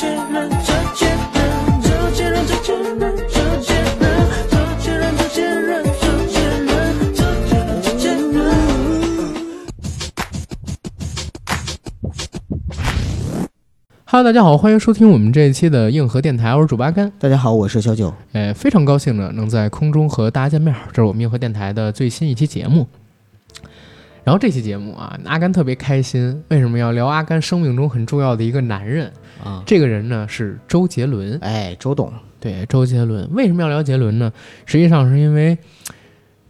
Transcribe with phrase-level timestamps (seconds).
[0.00, 0.48] Hello，
[14.22, 17.10] 大家好，欢迎收听我们这一期的硬核电台，我是主八甘。
[17.18, 18.14] 大家好，我是小九。
[18.32, 20.72] 哎，非常高兴呢，能在空中和大家见面。
[20.92, 22.86] 这是我们硬核电台的最新一期节目。
[24.24, 29.10] 然后这期节目啊，阿甘特别开心，为什么要聊阿甘生命中很重要的一个男人？
[29.42, 31.38] 啊，这个人呢是周杰伦。
[31.40, 34.32] 哎，周董，对，周杰伦为什么要聊杰伦呢？
[34.66, 35.56] 实际上是因为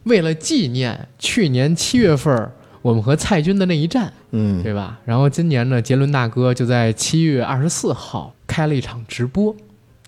[0.03, 4.99] 为了纪念去年七月份我们和蔡军的那一战，嗯，对吧？
[5.05, 9.55] 然后今年呢，杰伦大哥就在七月二十四号开了一场直播。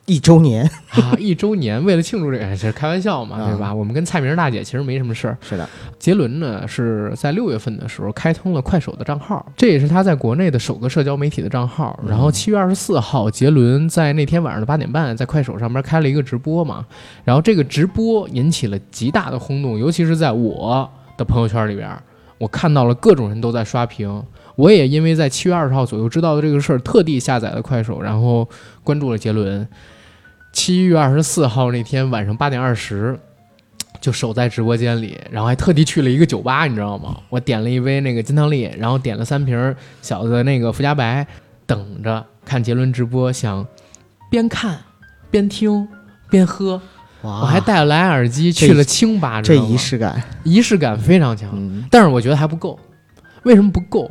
[0.07, 3.73] 一周年， 啊，一周年，为了庆祝这个，这是开玩笑嘛，啊对吧？
[3.73, 5.37] 我们跟蔡明大姐其实没什么事儿。
[5.41, 5.69] 是的，
[5.99, 11.97] 杰伦呢是在六月份的时候开通了快手的账号，这也是他在国内的首个社交媒体的账号。
[12.05, 16.85] 然后七月二十四号，杰伦在那天晚上的八点半在快手上面开了一个直播嘛，
[17.23, 21.89] 然后这个直播引起了极大的轰动，尤其是在我的朋友圈里边，
[22.37, 24.21] 我看到了各种人都在刷屏。
[24.57, 28.47] 我也因为在七月二十号左右知道的这个事儿，特地下载了快手，然后
[28.83, 29.65] 关注了杰伦。
[30.51, 33.17] 七月二十四号那天晚上八点二十，
[33.99, 37.17] 就守在直播间里，然后还特地去了一个酒吧，你知道吗？
[37.29, 41.25] 我点了一杯那个金汤力，然后点了三瓶小的那个福加白，
[41.65, 43.65] 等着看杰伦直播，想
[44.29, 44.79] 边看
[45.29, 45.87] 边听
[46.29, 46.81] 边喝。
[47.21, 51.49] 我还带了蓝牙耳机去了清吧，这仪式感，仪式感非常强。
[51.53, 52.79] 嗯，但是我觉得还不够。
[53.43, 54.09] 为什么不够？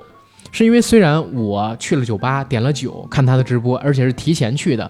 [0.53, 4.89] 是因为虽然我去了酒吧点了酒看他的直播，而且是提前去的，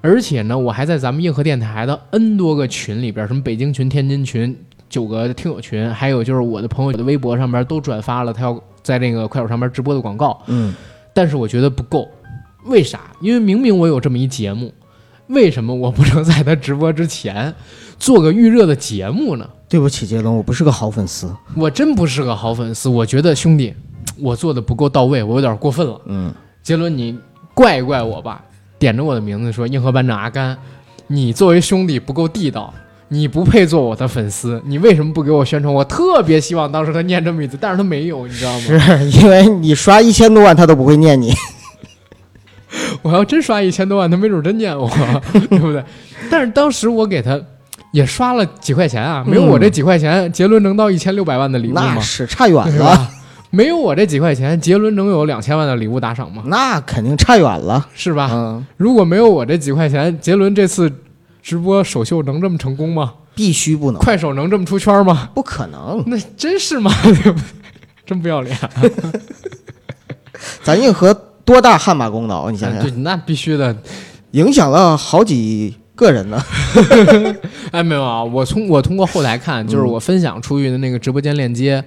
[0.00, 4.56] 而且呢，我还在咱们硬核电台的 N 多个群里边，什么北京群、天津群、
[4.88, 10.40] 九个听友群，还有就是我的朋友的微博上边都转发了他要在那个快手上边直播的广告。
[10.46, 10.74] 嗯，
[11.12, 12.08] 但是我觉得不够，
[12.64, 13.00] 为啥？
[13.20, 14.72] 因为明明我有这么一节目，
[15.26, 17.54] 为什么我不能在他直播之前
[17.98, 19.48] 做个预热的节目呢？
[19.68, 21.32] 对不起，杰伦，我不是个好粉丝。
[21.54, 23.72] 我真不是个好粉丝，我觉得兄弟，
[24.18, 26.00] 我做的不够到位，我有点过分了。
[26.06, 26.32] 嗯，
[26.62, 27.16] 杰伦，你
[27.54, 28.42] 怪一怪我吧，
[28.80, 30.56] 点着我的名字说硬核班长阿甘，
[31.08, 32.72] 你作为兄弟不够地道，
[33.08, 35.72] 你不配做我的粉丝，你为什么不给我宣传？
[35.72, 38.60] 我特别希望当时他念这么一次，但是他没有，你知道吗？
[38.98, 41.34] 是因为你刷一千多万，他都不会念你。
[43.02, 44.88] 我要真刷一千多万，他没准真念我，
[45.50, 45.84] 对不对？
[46.30, 47.38] 但是当时我给他
[47.92, 52.00] 也刷了几块钱啊，没有我这几块钱，杰伦能到一千六百万的礼物吗那？
[52.00, 53.10] 是差远了？
[53.50, 56.42] 没有我这几块钱，杰伦能有两千万的礼物打赏吗？
[56.46, 57.86] 那肯定差远了。
[57.94, 58.30] 是吧？
[58.32, 60.90] 嗯，如果没有我这几块钱，杰伦这次
[61.42, 63.14] 直播首秀能这么成功吗？
[63.34, 65.30] 必须不能，快手能这么出圈吗？
[65.34, 66.02] 不可能。
[66.06, 66.92] 那真是吗？
[68.06, 68.56] 真不要脸！
[70.62, 71.12] 咱硬核
[71.44, 72.50] 多大汗马功劳？
[72.50, 73.74] 你想对，想，那必须的。
[74.32, 76.40] 影响了好几个人呢。
[77.72, 81.82] 哎，没有啊，我从我通过后台看，就是我分享出去的那个直播间链接，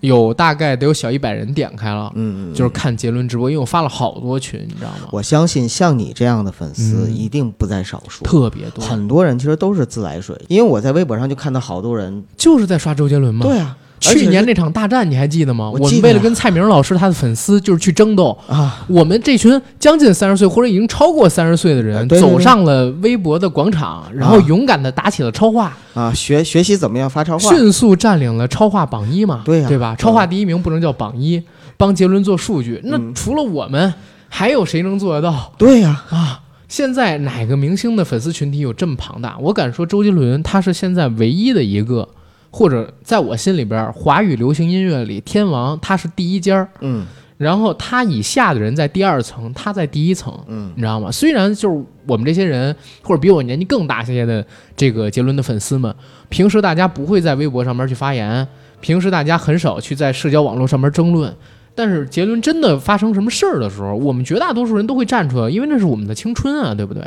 [0.00, 5.08] 有大概得有小一百人点开了，嗯，就是看杰伦直播，因为我发了好多群，你知道吗？
[5.10, 8.24] 我相信像你这样的粉丝嗯一定不在少数。
[8.24, 13.44] 特别多，很多人其实都是自来水，因为我在微博上就看到好多人，就是在刷周杰伦嘛。
[13.44, 15.70] 对啊，去年那场大战你还记得吗？
[15.70, 29.96] 我们为了跟蔡明老师他的粉丝就是去争斗，啊，我们这群将近三十岁或者已经超过三十岁的人，走上了微博的广场，然后勇敢的打起了超话，啊，学学习怎么样发超话，迅速占领了超话榜一嘛，对呀对吧？
[29.98, 31.42] 超话第一名不能叫榜一，
[31.76, 32.80] 帮杰伦做数据。
[32.84, 33.92] 那嗯除了我们，
[34.28, 36.40] 还有谁能做得到对呀、啊？
[36.68, 39.38] 现在哪个明星的粉丝群体有这么庞大？
[39.40, 42.06] 我敢说，周杰伦他是现在唯一的一个，
[42.50, 50.36] 或者在我心里边，华语流行音乐里天王他是第一家儿，嗯然后他以下的人在第二层，他在第一层。
[50.48, 51.08] 嗯你知道吗？
[51.12, 54.44] 虽然就是我们这些人，或者比我年纪更大些的
[54.76, 55.94] 这个杰伦的粉丝们，
[56.28, 58.44] 平时大家不会在微博上面去发言，
[58.80, 61.32] 平时大家很少去在社交网络上面争论。
[61.76, 67.04] 但是杰伦真的发生什么事儿的时候，我们绝大多数人都会站出来，因为那是我们的青春啊，对不对？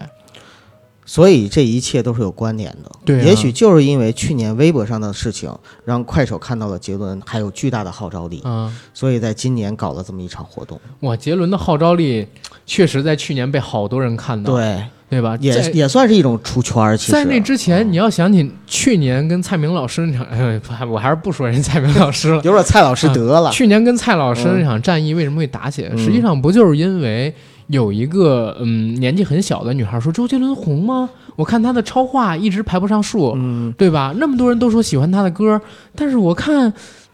[1.13, 2.89] 所以这一切都是有关联的。
[3.03, 5.53] 对啊也许就是因为去年微博上的事情，
[5.83, 10.79] 让快手看到了杰伦还有巨大的号召力，嗯、所以在今年搞了这么一场活动。
[11.01, 12.25] 哇，杰伦的号召力
[12.65, 15.37] 确实在去年被好多人看到，对，对吧？
[15.41, 16.95] 也也算是一种出圈儿。
[16.95, 22.41] 其实在那之前，你要想起去年跟蔡明老师那场， 哎我还是不说人蔡明老师了。
[22.45, 23.51] 有点蔡老师得了。
[23.51, 25.89] 去年跟蔡老师那场战役为什么会打起来？
[25.93, 27.35] 嗯实际上不就是因为
[27.71, 31.09] 有一个嗯年纪很小的女孩说周杰伦红吗？
[31.37, 34.13] 我看他的超话一直排不上数，嗯，对吧？
[34.17, 35.59] 那么多人都说喜欢他的歌，
[35.95, 36.71] 但是我看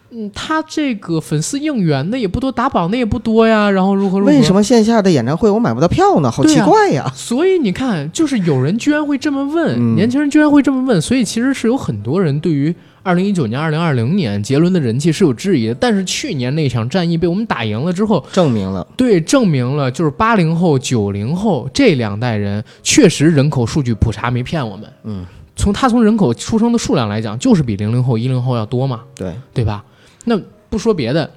[0.10, 4.32] 嗯，他这个粉丝应援的也不多，打榜的也不多呀，然后如何如何？
[4.32, 4.54] 为什？
[4.54, 6.32] 么线下的演唱会我买不到票呢？
[6.32, 7.12] 好奇怪呀！
[7.14, 12.74] 所以你看，就是有人居然会这么问，嗯年轻人居然会这么问，所以其实是有很多人对于
[13.08, 15.74] 二零一九年、二零二零年杰伦的人气是有质疑的。
[15.76, 24.92] 但是去年那场战役被我们打赢了之后，证明了，对，证明了就是八零后、九零后这两代人确实人口数据普查没骗我们。
[25.06, 25.26] 嗯，
[25.56, 29.86] 从他从人口出生的数量来讲，就是比零零后、一零后要多嘛，对，对吧？
[30.26, 30.38] 那
[30.70, 31.32] 不说别的，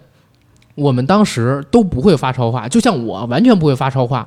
[0.75, 4.27] 我们当时都不会发超话，就像我完全不会发超话，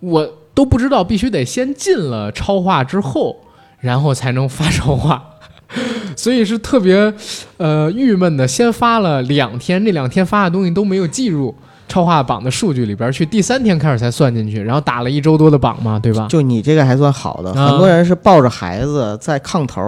[0.00, 3.40] 我都不知道必须得先进了超话之后，
[3.80, 5.30] 然后才能发超话。
[6.16, 7.12] 所以是特别，
[7.56, 8.46] 呃，郁闷的。
[8.46, 11.54] 先发了两天，那两天发的东西都没有计入
[11.88, 16.26] 超话榜的数据里边去，第三天开始才算进去，然后打了一周多的榜嘛，对吧？
[16.28, 19.80] 就你这个还算好的，啊很多人是抱着孩子在炕头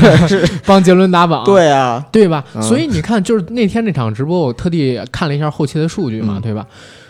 [0.66, 2.44] 帮杰伦打榜，对啊，对吧？
[2.54, 6.66] 嗯所以你看，就是那天那场直播，我特地看了一下后期的数据嘛，嗯对吧？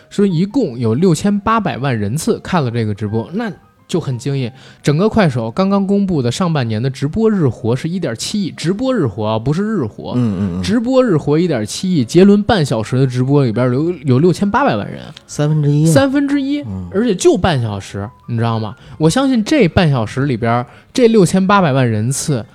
[0.09, 3.51] 说一共有六千八百万人次看了这个直播，那
[3.87, 4.53] 就很惊艳。
[4.81, 10.13] 整个快手刚刚公布的上半年的直播日活是一点七亿，直播日活啊，不是日活。
[10.15, 18.75] 嗯嗯嗯，直播日活一点七亿，杰伦半小时的直播里边有有六千八百万人，三分之一啊，三分之一，嗯而且就半小时，你知道吗？
[18.97, 22.45] 我相信这半小时里边，这六千八百万人次，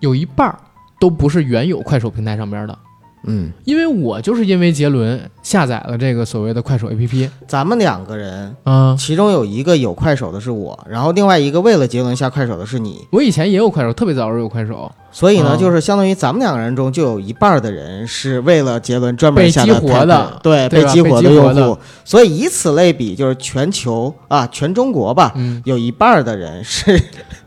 [0.00, 0.58] 有一半儿
[1.00, 2.78] 都不是原有快手平台上边的，
[3.26, 20.40] 嗯，因为我就是因为杰伦下载了这个所谓的快手 APP，咱们两个人，嗯，其中有一个有快手的是我，然后另外一个为了杰伦下快手的是你，我以前也有快手，特别早的时候有快手，所以呢，嗯就是相当于咱们两个人中就有一半的人是为了杰伦专门下的活的。
[20.42, 20.90] 对，对吧？
[20.90, 26.98] 激活的用户，所以以此类比，就是全球啊，全中国吧，嗯，有一半的人是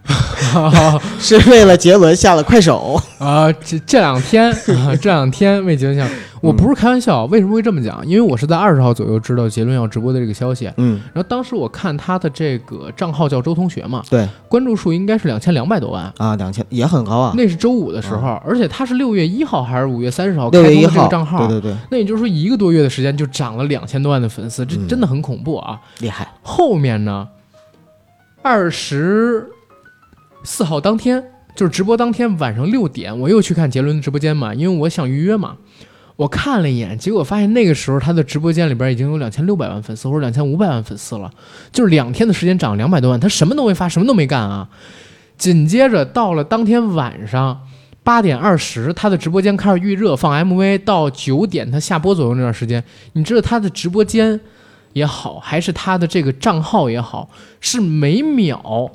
[1.20, 6.08] 是为了杰伦下了快手，啊，这这两天啊，这两天为杰伦下，
[6.42, 8.06] 我不是开玩笑，为什么会这么讲？
[8.08, 16.12] 因为我是在二十号左右知道杰伦要直播的这个消息，嗯，然后当时我看他的这个账号叫周同学嘛，对关注数应该是两千两百多万。
[16.18, 25.80] 啊，两千也很高啊，那是周五的时候，而且他是六月一号还是五月三十号开通的这个账号，对对对，那也就是说一个多月的时间就涨了两千多万的粉丝，这嗯真的很恐怖啊！
[26.00, 27.28] 厉害，后面呢，
[28.42, 29.50] 二十
[30.44, 31.24] 四号当天，
[31.56, 35.58] 就是直播当天晚上六点，我又去看杰伦的直播间嘛，因为我想预约嘛。
[36.18, 41.32] 我看了一眼，结果发现那个时候他的直播间里边已经有两千六百万粉丝或者两千五百万粉丝了，
[41.72, 44.68] 就是两天的时间涨两百多万，他什么都没发，什么都没干啊。
[45.38, 47.62] 紧接着到了当天晚上
[48.04, 52.84] 八点二十，他的直播间开始预热放 MV，到九点他下播左右那段时间，
[53.14, 54.40] 你知道他的直播间
[54.94, 57.30] 也好，还是他的这个账号也好，
[57.62, 58.90] 是每秒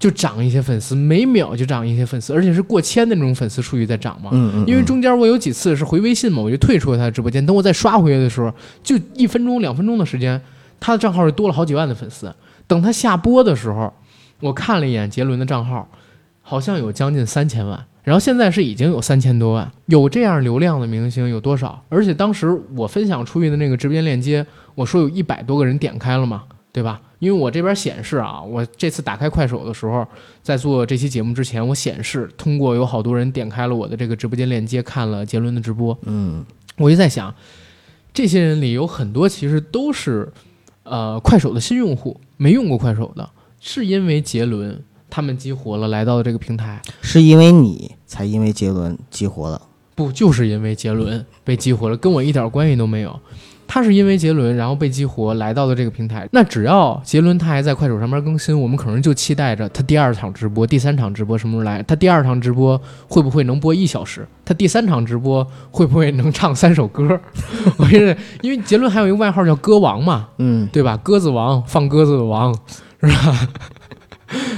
[0.00, 4.30] 就涨一些粉丝，每秒就涨一些粉丝，而且是过千的那种粉丝数据在涨嘛。
[4.32, 7.44] 嗯嗯，因为嗯中间我有几次是回微信嘛，我就退出了他的直播间。
[7.44, 8.50] 等我再刷回来的时候，
[8.82, 10.40] 就一分钟、两分钟的时间，
[10.80, 12.34] 他的账号是多了好几万的粉丝。
[12.66, 13.92] 等他下播的时候，
[14.40, 15.86] 我看了一眼杰伦的账号，
[16.40, 19.70] 好像有将近三千万，然后现在是已经有三千多万。
[19.84, 21.84] 有这样流量的明星有多少？
[21.90, 27.02] 而且当时我分享出去的那个直播间链接，我说有一百多个人点开了嘛，对吧？
[27.20, 30.04] 因为我这边显示啊，我这次打开快手的时候，
[30.42, 35.96] 在做这期节目之前，我显示通过有好多人点开了我的这个直播间链接，看了杰伦的直播。
[36.06, 36.44] 嗯
[36.78, 37.32] 我就在想，
[38.14, 40.32] 这些人里有很多其实都是
[40.82, 43.28] 呃快手的新用户，没用过快手的，
[43.60, 46.80] 是因为杰伦他们激活了，来到了这个平台。
[47.02, 49.60] 是因为你才因为杰伦激活了，
[49.94, 53.20] 不，就是因为杰伦被激活了，跟我一点关系都没有。
[53.72, 56.28] 他是因为杰伦，然后被激活，来到了这个平台。
[56.32, 61.80] 那只要杰伦他还在快手上面更新，我们可能就期待着他第二场直播、第三场直播什么时候来。
[61.84, 64.26] 他第二场直播会不会能播一小时？
[64.44, 67.16] 他第三场直播会不会能唱三首歌？
[67.78, 70.96] 我觉得，因为杰伦还有一个外号叫歌王嘛，嗯，对吧？
[70.96, 72.52] 鸽子王，放鸽子的王，
[73.00, 73.48] 是吧？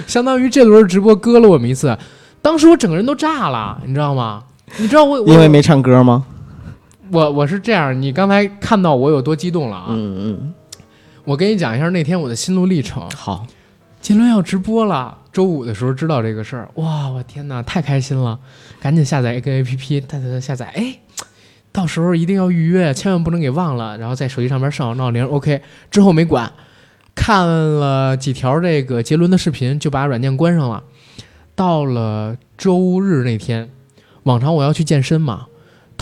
[0.06, 1.94] 相当于这轮直播割了我们一次，
[2.40, 4.42] 当时我整个人都炸了，你知道吗？
[4.78, 6.24] 你知道我我因为没唱歌吗？
[7.12, 9.86] 我我是这样，你刚才看到我有多激动了啊！
[9.90, 10.54] 嗯嗯，
[11.24, 13.06] 我跟你讲一下那天我的心路历程。
[13.10, 13.46] 好，
[14.00, 18.38] 杰伦要直播了，周五的时候知道这个事儿，哇，我天哪，太开心了！
[18.80, 21.00] 赶紧下载一个 APP，哒哒哒下载，哎，
[21.70, 23.98] 到时候一定要预约，千万不能给忘了。
[23.98, 25.60] 然后在手机上面设好闹铃，OK。
[25.90, 26.50] 之后没管，
[27.14, 30.82] 看了几条这个杰伦的视频，就把软件关上了。
[31.54, 33.68] 到了周日那天，
[34.22, 35.48] 往常我要去健身嘛，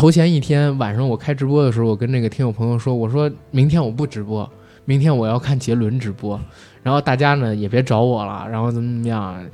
[0.00, 4.50] 头前一天晚上我开直播的时候，我跟那个听友朋友说，我说明天我不直播，
[4.86, 6.40] 明天我要看杰伦直播。
[6.82, 9.46] 然后大家呢也别找我了，然后怎么怎么样，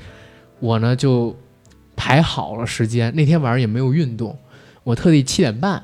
[0.61, 1.35] 我呢就
[1.97, 3.13] 排好了时间。
[3.17, 4.39] 那天晚上也没有运动，
[4.85, 5.83] 我特地七点半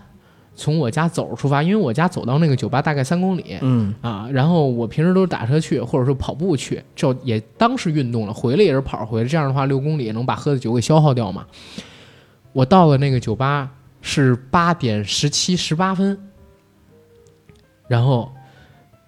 [0.55, 3.59] 从我家走着出发，因为我家走到那个酒吧大概三公里。
[3.63, 8.33] 嗯啊，然后我平时都是打车去，或者说跑步去，就也当是运动了。
[8.33, 11.45] 回来也是跑回来，这样的话六公里能把喝的酒给消耗掉嘛。
[12.53, 13.69] 我到了那个酒吧
[14.03, 16.21] 是八点十七十八分，
[17.89, 18.31] 然后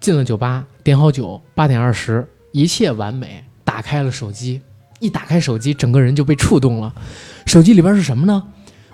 [0.00, 3.44] 进了酒吧，点好酒，八点二十，一切完美。
[3.64, 4.62] 打开了手机，
[5.00, 6.94] 一打开手机，整个人就被触动了。
[7.44, 8.40] 手机里边是什么呢？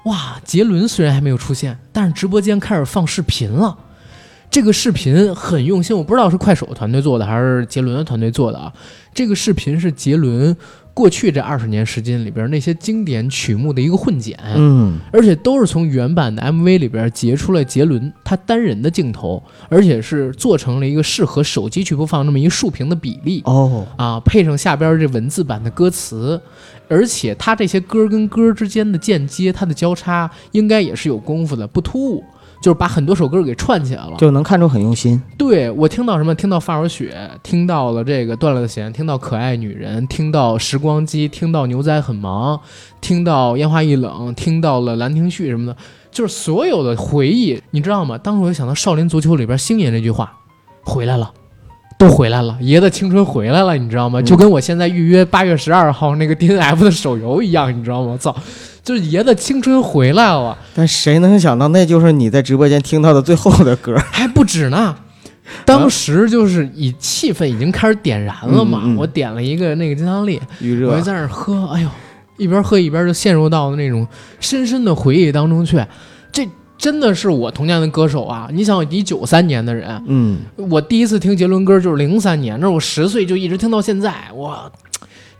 [0.06, 3.76] 哇，杰伦虽然还没有出现，但是直播间开始放视频了。
[4.50, 8.72] 这个视频很用心，我不知道是快手团队做的还是杰伦的团队做的啊。
[9.12, 10.56] 这个视频是杰伦
[10.92, 14.98] 过去这二十年时间里边那些经典曲目的一个混剪，嗯。
[15.12, 23.42] 而且都是从原版的 MV 里边截出了杰伦他单人的镜头，而且是做成了一个适合手机去播放那么一竖屏的比例。
[23.44, 26.40] 哦，啊，配上下边这文字版的歌词，
[26.88, 32.24] 而且他这些歌跟歌之间的间接，它的交叉应该也是有功夫的，不突兀，
[32.60, 34.14] 就是把很多首歌给串起来了。
[34.18, 35.20] 就能看出很用心。
[35.38, 36.34] 对我听到什么？
[36.34, 42.56] 听到《发如雪》，听到了这个断了的弦，听到《可爱女人》，听到《时光机》，听到《牛仔很忙》，
[43.00, 45.76] 听到《烟花易冷》，听到了《兰亭序》什么的，
[46.10, 48.18] 就是所有的回忆，你知道吗？
[48.18, 50.32] 当时我就想到《少林足球》里边星爷那句话
[50.84, 51.32] ：“回来了。”
[51.98, 54.22] 都回来了，爷的青春回来了，你知道吗？
[54.22, 58.16] 嗯就跟我现在预约八月十二号那个 D N F 的手游一样，你知道吗？
[58.16, 58.34] 操，
[58.82, 60.56] 就是爷的青春回来了。
[60.74, 63.96] 但谁能想到，那就是你在直播间听到的最后的歌？
[64.10, 64.96] 还不止呢。
[65.64, 71.88] 当时就是以气氛已经开始点燃了嘛，嗯嗯嗯我点了一个那个金汤力，预热我就在那儿喝，哎呦，
[72.36, 74.06] 一边喝一边就陷入到那种
[74.38, 75.84] 深深的回忆当中去。
[76.30, 78.48] 这真的是我童年的歌手啊！
[78.52, 84.70] 你想，你九三年的人，嗯，我第一次听杰伦歌就是零三年，那我十岁就一直听到现在，我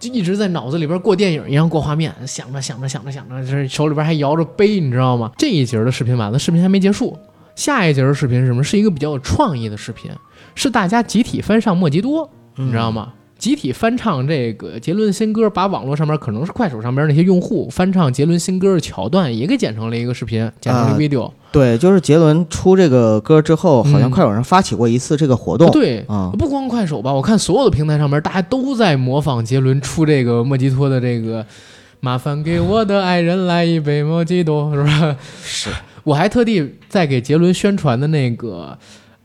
[0.01, 5.31] 就一直在脑子里边过电影一样过画面，想着想着想着想着，这手里边还摇着杯，你知道吗？
[5.37, 7.17] 这一节的视频完了，视频还没结束，
[7.55, 8.65] 下一节的视频是什么？
[8.65, 10.11] 是一个比较有创意的视频，
[10.55, 13.13] 是大家集体翻上莫吉多，你知道吗？
[13.41, 21.33] 集体翻唱这个杰伦新歌，把网络上面可能是快手上边那些用户翻唱杰伦新歌的桥段也给剪成了一个视频，剪成了啊 video。
[21.51, 25.71] 对，就是杰伦出这个歌之后，好像嗯快手上发起过一次这个活动。
[25.71, 31.45] 对，啊，不光快手吧，我看所有的平台上面，大家都在模仿杰伦出这个莫吉托的这个
[32.01, 35.17] “麻烦给我的爱人来一杯莫吉托”，是吧？
[35.43, 35.71] 是，
[36.05, 38.77] 我还特地在给杰伦宣传的那个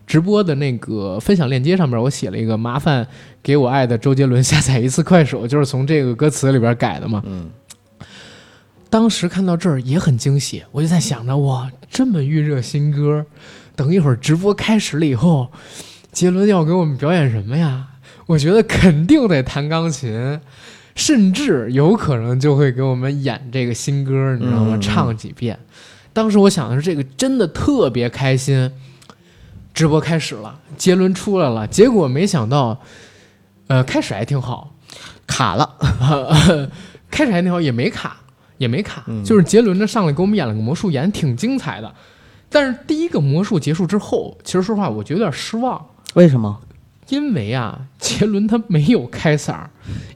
[0.06, 3.08] 直播的那个分享链接上面，我写了一个“麻烦
[3.42, 7.24] 给我爱的周杰伦下载一次快手”，就是从这个歌词里边改的嘛。
[7.26, 7.50] 嗯，
[8.90, 13.26] 当时看到这儿也很惊喜，我就在想着，哇，这么预热新歌，
[13.76, 15.52] 等一会儿直播开始了以后，
[16.12, 17.88] 杰伦要给我们表演什么呀？
[18.28, 20.40] 我觉得肯定得弹钢琴，
[20.96, 24.76] 甚至有可能就会给我们演这个新歌，你知道吗？
[24.76, 25.58] 嗯唱几遍。
[26.14, 28.72] 当时我想的是，这个真的特别开心。
[29.76, 32.80] 直播开始了，杰伦出来了，结果没想到，
[33.68, 34.74] 呃，开始还挺好，
[35.28, 35.76] 卡了。
[37.12, 38.16] 开始还挺好，也没卡，
[38.58, 41.94] 也没卡，嗯就是杰伦呢上来给我们演了个魔术，演得挺精彩的。
[42.50, 46.62] 但是第一个魔术结束之后，其实说实话，我觉得有点失望，为什么？
[47.10, 49.60] 因为啊，杰伦他没有开嗓，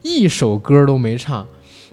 [0.02, 1.46] 一首歌都没唱。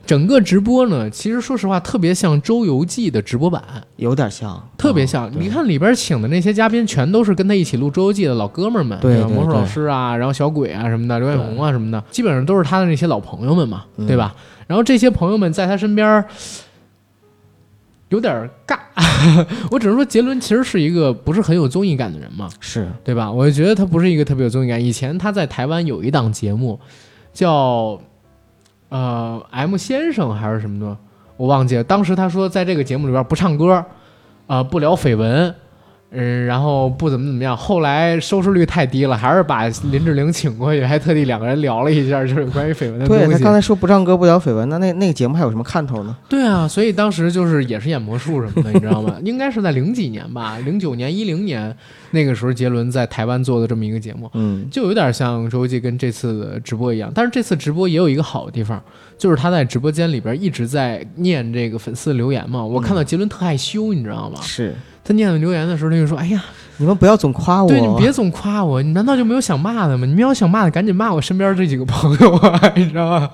[0.07, 3.61] 整个直播呢，其实说实话，特别像《周游记》的直播版，
[3.97, 5.27] 有点像，特别像。
[5.27, 9.01] 哦你看里边请的那些嘉宾，全都是跟他一起录《周游记》的老哥们儿们，吧？
[9.01, 14.33] 对对魔术老师啊，然后小鬼啊什么的，刘远红啊什么的，基本上都是他的那些老朋友们嘛，嗯对吧？
[14.65, 16.23] 然后这些朋友们在他身边
[18.09, 18.77] 有点儿尬，
[19.69, 23.29] 我只能说杰伦其实是一个不是很有综艺感的人嘛，是，对吧？
[23.29, 24.81] 我就觉得他不是一个特别有综艺感。
[24.81, 26.79] 以前他在台湾有一档节目，
[27.33, 27.99] 叫
[28.89, 30.97] 呃 M 先生还是什么的，
[31.35, 31.83] 我忘记了。
[31.83, 33.83] 当时他说在这个节目里边不唱歌，
[34.47, 35.53] 啊、不聊绯闻，
[36.11, 37.55] 嗯，然后不怎么怎么样。
[37.55, 43.25] 后来收视率太低了，还是把林志玲请过去，还特地两个人聊了一下，就是关于绯闻的东西。
[43.25, 46.15] 对他刚才说不唱歌不聊绯闻，那那那个节目还有什么看头呢？
[46.29, 49.17] 对啊，所以当时就是也是演魔术什么的， 你知道吗？
[49.23, 51.75] 应该是在零几年吧，零九年、一零年
[52.11, 54.29] 那个时候，杰伦在台湾做的这么一个节目。
[54.33, 58.81] 嗯，就有点像周记跟这次的直播一样，但是这次直播也有一个好的地方，
[59.17, 62.63] 就是他在直播间里边一直在念这个粉丝留言嘛。
[62.63, 64.39] 我看到杰伦特害羞，你知道吗？
[64.41, 64.73] 是，
[65.07, 66.43] 他念的留言的时候，他就说：“哎呀，
[66.75, 70.05] 你们不要总夸我，对你别总夸我，你难道就没有想骂的吗？
[70.05, 73.29] 你们要想骂的，赶紧骂我身边这几个朋友啊， 你知道吗？”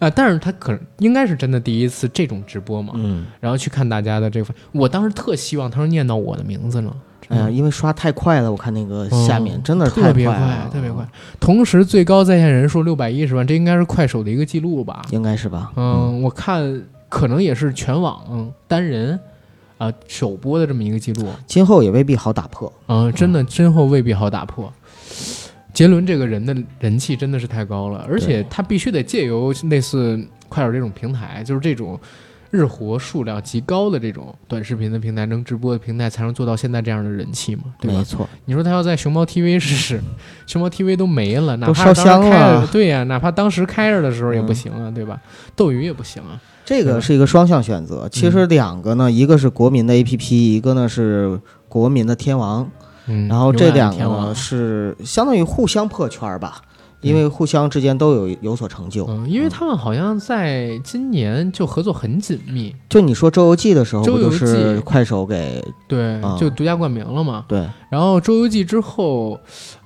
[0.00, 6.92] 啊，但是他可能应该是真的第一次这种直播嘛，嗯，然后去看大家的这个，我当时特希望他说念到我的名字呢，
[7.28, 11.06] 哎呀，因为刷太快了，我看那个下面嗯真的是特别太快了，特别快。
[11.38, 15.02] 同时最高在线人数六百一十万，这应该是快手的一个记录吧？
[15.10, 15.70] 应该是吧？
[15.76, 19.20] 嗯，我看可能也是全网单人
[19.78, 21.28] 啊、首播的这么一个记录。
[21.46, 22.72] 今后也未必好打破。
[22.86, 24.72] 嗯，真的今后未必好打破。
[25.72, 31.98] 杰伦这个人的人气真的是太高了，而且他必须得借由类似快手这种平台，就是这种
[32.52, 38.04] 日活数量极高的这种短视频的平台，能直播的平台，才能做到现在这样的人气嘛，对吧没？
[38.04, 40.00] 错，你说他要在熊猫 TV 试试，
[40.46, 45.20] 熊猫 TV 都没了，哪都怕当时烧香开了对呀、哪怕当时开着的时候也不嗯行啊，对吧？
[45.56, 48.08] 斗鱼也不行啊，这个是一个双向选择。
[48.10, 52.70] 其实两个呢，一个是国民的 APP，一个呢是国民的天王。
[53.06, 56.62] 嗯，然后这两个呢是相当于互相破圈儿吧，
[57.04, 59.06] 因为互相之间都有有所成就。
[59.06, 67.44] 嗯，因为他们好像在今年就合作很紧密，就你说《周游记》的时候，不就周游记是快手给对，啊就独家冠名了嘛。
[67.46, 69.38] 对然后《周游记》之后，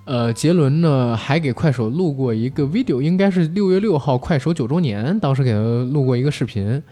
[0.04, 5.58] 呃，杰伦呢还给快手录过一个 video，应该是六月六号快手九周年，当时给他
[5.92, 6.82] 录过一个视频。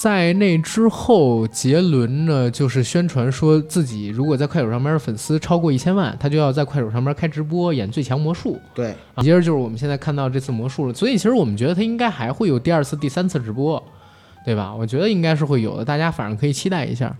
[0.00, 8.58] 在那之后，杰伦呢就是宣传说自己如果在快手上面粉丝超过一千万，他就要在快手上面开直播演最强魔术。
[8.74, 13.82] 对，啊，接着就是我们现在看到这次魔术了，所以其实我们觉得他应该还会有第二次、第三次直播，
[14.42, 14.74] 对吧？
[14.74, 17.14] 我觉得应该是会有的，大家反正可以期待一下。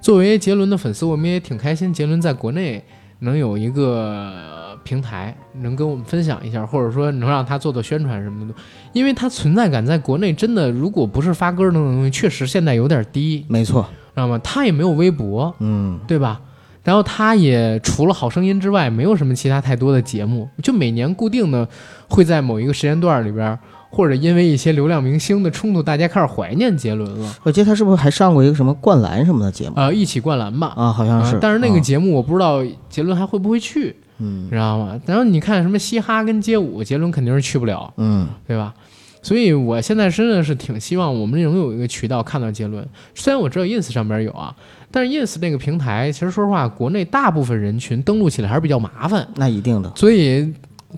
[0.00, 2.84] 作为杰伦的粉丝，我们也挺开心，杰伦在国内
[3.20, 8.54] 能有一个呃平台，能跟我们分享一下，或者说能让他做做宣传什么的，
[8.92, 13.82] 因为他存在感在国内真的，如果不是发歌那种东西，确实现在有点低，没错，
[14.14, 14.38] 知道吗？
[14.42, 16.40] 他也没有微博，嗯，对吧？
[16.84, 21.68] 然后他也除了《好声音》之外，没有什么其他太多的节目，就每年固定的
[22.08, 23.58] 会在某一个时间段里边，
[23.90, 27.34] 或者因为一些流量明星的冲突，大家开始怀念杰伦了。
[27.42, 30.92] 我记得他是不是还上过一个什么灌篮什么的节目呃，一起灌篮吧，啊？
[30.92, 35.00] 好像是，啊但是那个啊节目我不知道杰伦还会不会去，嗯你知道吗？
[35.06, 38.74] 然后你看什么嘻哈跟街舞，杰伦肯定是去不了，嗯，对吧？
[39.20, 42.86] 所以我现在真的是挺希望我们能有一个渠道看到杰伦。
[43.16, 44.54] 虽然我知道 ins 上边有啊，
[44.92, 49.92] 但是 ins 那个平台，其实说实话，国内大部分人群登录起来还是比较麻烦，那一定的。
[49.96, 50.52] 所以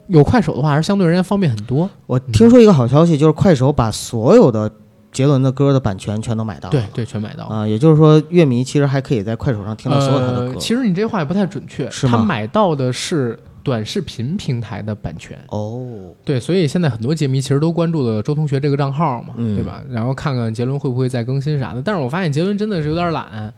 [0.08, 1.88] 有快手的话，还是相对而言方便很多。
[2.06, 4.70] 我听说一个好消息，就是快手把所有的
[5.12, 6.70] 杰伦的歌的版权全都买到了。
[6.70, 7.44] 对对，全买到。
[7.46, 10.52] 啊，也就是说，乐迷其实还可以在快手上听到所有他的歌。
[10.52, 15.36] 呃，其实你这话也不太准确，是吗他买到的是短视频平台的版权。
[15.48, 19.82] 哦，对，所以现在很多杰迷其实都关注了周同学这个账号嘛，嗯对吧？
[19.90, 21.82] 然后看看杰伦会不会再更新啥的。
[21.82, 23.52] 但是我发现杰伦真的是有点懒，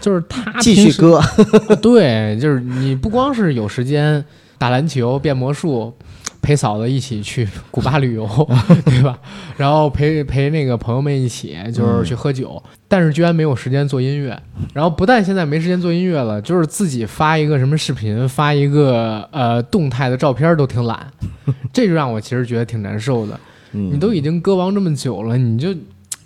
[0.00, 1.20] 就是他继平时续歌，
[1.80, 4.24] 对，就是你不光是有时间
[4.58, 5.94] 打篮球、变魔术，
[6.42, 8.26] 陪嫂子一起去古巴旅游，
[8.84, 9.18] 对吧？
[9.56, 14.38] 然后陪陪那个朋友们一起就是去喝酒，但是居然没有时间做音乐。
[14.74, 21.06] 然后不但现在没时间做音乐了，就是自己发一个什么视频、发一个呃动态的照片都挺懒，
[21.72, 23.38] 这就让我其实觉得挺难受的。
[23.70, 25.74] 你你都已经歌王这么久了，你就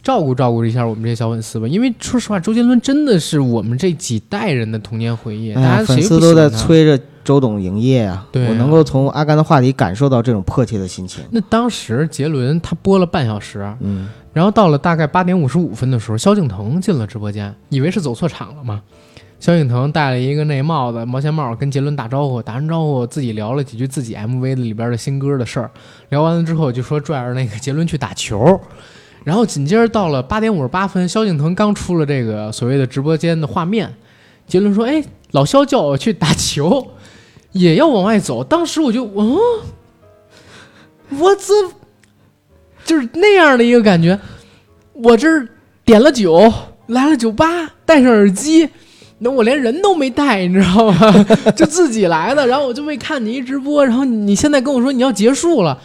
[0.03, 1.69] 照顾照顾一下我们这些小粉丝吧。
[1.69, 6.49] 因为说实话，周杰伦真的是我们这几代人的童年回忆，哎，大家粉丝都在。
[6.51, 8.27] 催着周董营业啊！
[8.33, 11.23] 对啊我能够从阿甘的话里感受到这种迫切的心情。
[11.31, 18.83] 那当时杰伦他播了半小时，嗯，然后到了大概八点五十五分的时候，萧敬腾进了直播间，以为是走错场了嘛。
[19.39, 25.71] 萧敬腾戴了一个那帽子毛线帽，跟杰伦打招呼，打完招呼自己聊了几句自己 MV 里边的新歌的事儿。
[26.11, 28.61] 聊完了之后就说拽着那个杰伦去打球，
[29.25, 33.95] 然后紧接着到了八点五十八分，萧敬腾刚出了这个所谓的直播间的画面，
[34.47, 36.89] 杰伦说：“哎，老萧叫我去打球，
[37.53, 39.39] 也要往外走。”当时我就，嗯，
[41.19, 41.53] 我这
[42.85, 44.19] 就是那样的一个感觉。
[44.93, 45.29] 我这
[45.85, 46.53] 点了酒，
[46.89, 47.47] 来了酒吧，
[47.87, 48.69] 戴上耳机，
[49.19, 51.13] 那我连人都没带，你知道吗？
[51.57, 55.81] 就自己来的，然后我就没看你一直播，然后你现在跟我说你要结束了，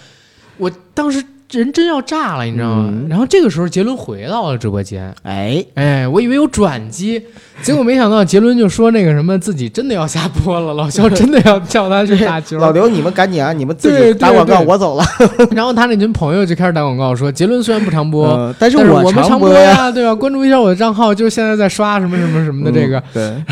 [0.58, 2.90] 我当时人真要炸了，你知道吗？
[2.90, 7.22] 嗯然后这个时候杰伦回到了直播间，哎，哎，我以为有转机，
[7.62, 13.54] 结果没想到杰伦就说那个什么自己真的要下播了，老肖真的要叫他去打球，老刘，你们赶紧啊！
[13.54, 15.06] 你们自己打广告，我走了。
[15.52, 18.28] 然后他那群朋友就开始打广告说，杰伦虽然不常播。
[18.28, 19.86] 呃但是我们常播呀。
[19.86, 20.14] 呀，对吧？
[20.14, 23.44] 关注一下我的账号，就是现在在刷什么什么什么的这个，嗯对，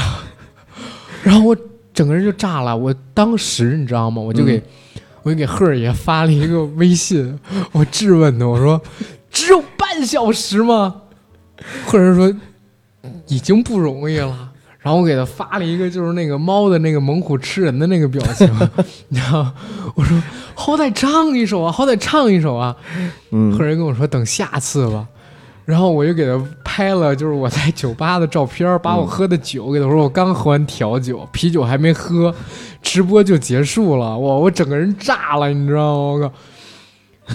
[1.23, 1.55] 然后我
[1.93, 2.75] 整个人就炸了。
[2.75, 4.21] 我当时你知道吗？
[4.21, 4.61] 我就给、嗯
[5.25, 7.39] 我就给赫儿爷发了一个微信，
[7.71, 8.79] 我质问他，我说
[9.31, 11.01] 只有半小时吗？
[11.83, 12.31] 赫儿说
[13.25, 14.51] 已经不容易了。
[14.77, 18.47] 然后我给他发了一个就是那个猫的那个猛虎吃人的那个表情，
[19.09, 19.51] 你知道？
[19.95, 20.21] 我说
[20.53, 22.75] 好歹唱一首啊，好歹唱一首啊。
[23.31, 25.07] 嗯赫，人跟我说等下次吧，
[25.65, 32.33] 然后我就给他拍了，就是我在酒吧的照片，把我喝的酒给他说，我刚喝完调酒，啤酒还没喝，
[32.81, 36.13] 直播就结束了，我我整个人炸了，你知道吗？
[36.13, 36.33] 我靠！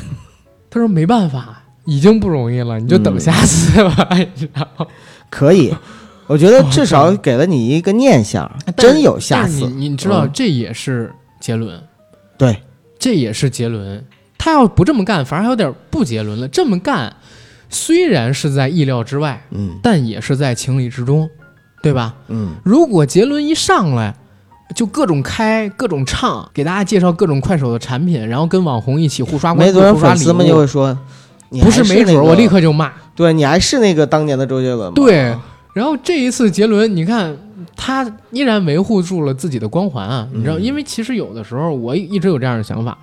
[0.70, 4.86] 他说没办法，已经不容易了，你就等下次吧， 你知道吗？
[5.28, 5.74] 可以。
[6.28, 9.66] 我觉得至少给了你一个念想， 真有下次。
[9.66, 11.82] 你你知道，嗯这也是杰伦，
[12.38, 12.62] 对，
[13.00, 14.04] 这也是杰伦。
[14.38, 16.46] 他要不这么干，反而还有点不杰伦了。
[16.46, 17.12] 这么干，
[17.70, 21.30] 虽然是在意料之外，嗯但也是在情理之中，
[21.82, 22.14] 对吧？
[22.28, 24.14] 嗯，如果杰伦一上来
[24.74, 30.96] 就各种开、各种唱，给大家介绍各种快手的产品，然后跟网红一起互刷关注、没准粉丝们就物，会说，
[31.48, 32.92] 你不还是没准儿，个我立刻就骂。
[33.16, 34.92] 对你还是那个当年的周杰伦吗？
[34.94, 35.36] 对，
[35.74, 37.36] 然后这一次杰伦，你看
[37.76, 42.96] 他依然维护住了自己的光环啊，你知道，嗯因为其实有的时候我一直有这样的想法，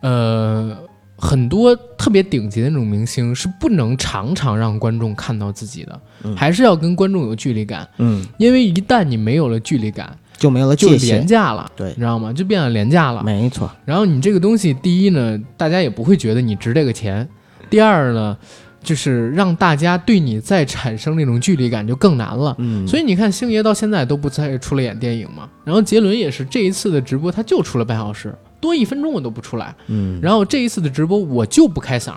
[0.00, 0.76] 呃，
[1.20, 11.26] 很多特别顶级的那种明星是不能常常让观众看到自己的，嗯还是要跟观众有距离感，嗯，因为一旦你没有了距离感，就没有了就廉。
[11.26, 12.32] 价了，对你知道吗？
[12.32, 13.22] 就变得廉价了。
[13.22, 17.22] 没错，然后你这个东西，第一呢，大家也不会觉得你值这个钱；
[17.68, 18.36] 第二呢，
[18.82, 22.56] 就是让大家对你再产生那种距离感就更难了。
[22.58, 25.48] 嗯，所以你看，星爷到现在都不再出来演电影嘛。
[25.64, 29.74] 然后杰伦也是这一次的直播，他就出了半小时，多一分钟我都不出来。
[29.86, 32.14] 嗯，然后这一次的直播我就不开嗓，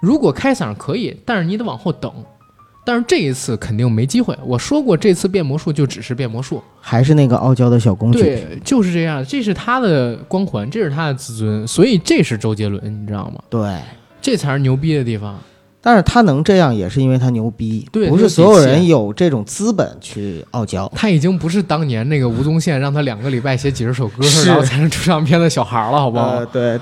[0.00, 2.12] 如果开嗓可以，但是你得往后等。
[2.84, 4.38] 但是这一次肯定没机会。
[4.44, 8.20] 我说过，这次变魔术就只是变魔术，还是那个傲娇的小公主。
[8.20, 13.42] 对，就是这样，这是他的光环，这是他的自尊，所以这是周杰伦，你知道吗？
[13.50, 13.76] 对，
[14.22, 15.36] 这才是牛逼的地方。
[15.86, 20.90] 但是他能这样，也是因为他牛逼，对不是所有人有这种资本去傲娇。
[20.96, 26.26] 他已经不是当年那个吴宗宪让他两个礼拜写几十首歌，然后才能出唱片的小孩了，好不好？
[26.26, 26.80] 呃，对，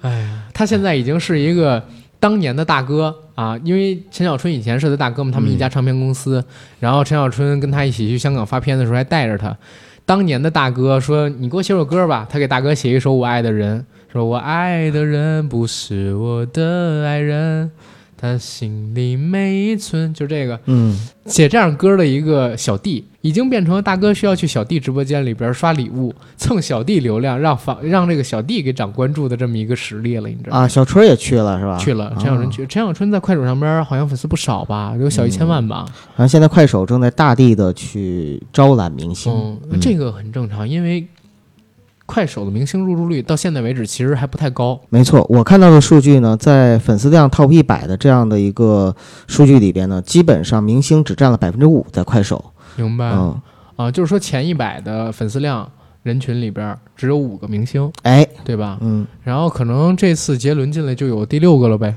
[0.00, 1.80] 哎呀，他现在已经是一个
[2.18, 6.44] 当年的大哥啊，因为陈小春以前是他大哥嘛，他们一家唱片公司，
[6.80, 9.56] 然后陈小春跟他一起去香港发片的时候还带着他。
[10.04, 13.80] 当年的大哥说：“你给我写首歌吧。”他给大哥写一首《我爱的人》，
[14.12, 17.70] 说我爱的人不是我的爱人，
[18.24, 20.58] 他心里每一寸就这个。
[20.64, 30.62] 嗯，写这样歌的一个小弟，已经变成了大哥需要去小弟直播间里边刷礼物，蹭小弟流量，让房让这个小弟给涨关注的这么一个实力了，你知道吗？
[30.62, 31.76] 啊，小春也去了是吧？
[31.76, 35.84] 去了，陈小春去，陈小春在快手上边好像粉丝不少吧，有小一千万吧。
[36.16, 41.06] 然后现在快手正在大力的去招揽明星，嗯，嗯这个很正常，因为
[42.06, 44.78] 快手的明星入驻率到现在为止其实还不太高。
[44.90, 48.94] 没错，我看到的数据呢，在粉丝量 top 一百的这样的一个
[49.26, 52.44] 数据里边呢，基本上明星只占了百分之五在快手。
[52.76, 53.40] 明白、嗯，
[53.76, 53.90] 啊？
[53.90, 55.70] 就是说前一百的粉丝量
[56.02, 58.76] 人群里边只有五个明星，哎，对吧？
[58.82, 61.96] 嗯，然后可能这次杰伦进来就有第六个了呗。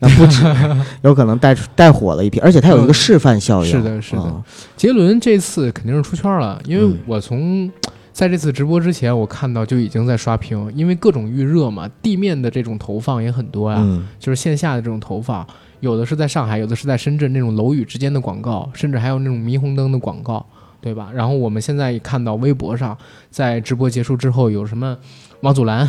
[0.00, 0.44] 那不止，
[1.02, 3.70] 有可能带带火了一批，而且它有一个示范效应。
[3.70, 4.42] 是的是的嗯
[4.76, 7.70] 杰伦这次肯定是出圈了，因为嗯我从
[8.12, 15.46] 在这次直播之前，我看到就已经在刷屏，因为各种预热嘛，地面的这种投放也很多呀，嗯，就是线下的这种投放，
[15.80, 20.44] 有的是在上海，有的是在深圳那种楼宇之间的广告，甚至还有那种霓虹灯的广告，
[20.80, 21.10] 对吧？
[21.14, 22.96] 然后我们现在看到微博上，
[23.30, 24.96] 在直播结束之后，有什么
[25.40, 25.88] 王祖蓝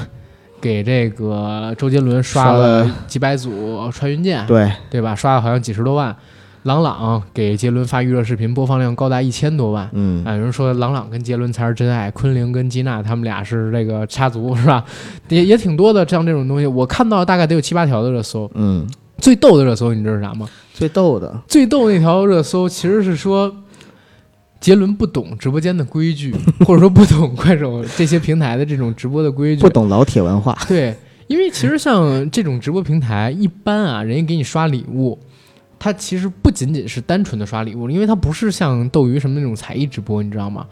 [0.62, 5.14] 给这个周杰伦刷了几百组穿云箭，对，对吧？
[5.14, 6.16] 刷了好像几十多万。
[6.64, 9.90] 朗朗给杰伦发预热视频，播放量高达一千多万。
[9.92, 14.84] 嗯，啊，有人说朗朗跟杰伦才是真爱，昆凌跟吉娜他们俩是这个插足，是吧？
[15.28, 18.50] 也也挺多的，像这种东西，我看到大概得有七八条的热搜。
[18.54, 20.48] 嗯，最逗的热搜，你知道是啥吗？
[20.74, 23.54] 最逗的，最逗那条热搜其实是说，
[24.62, 26.34] 杰伦不懂直播间的规矩，
[26.66, 30.58] 或者说不懂快手这些平台的这种直播的规矩，不懂老铁文化。
[30.70, 30.96] 对，
[31.28, 35.20] 因为其实像这种直播平台，一般啊，人家给你刷礼物，
[35.84, 40.66] 它其实不仅仅是单纯的刷礼物，因为它不是像斗鱼什么那种才艺直播，你知道吗？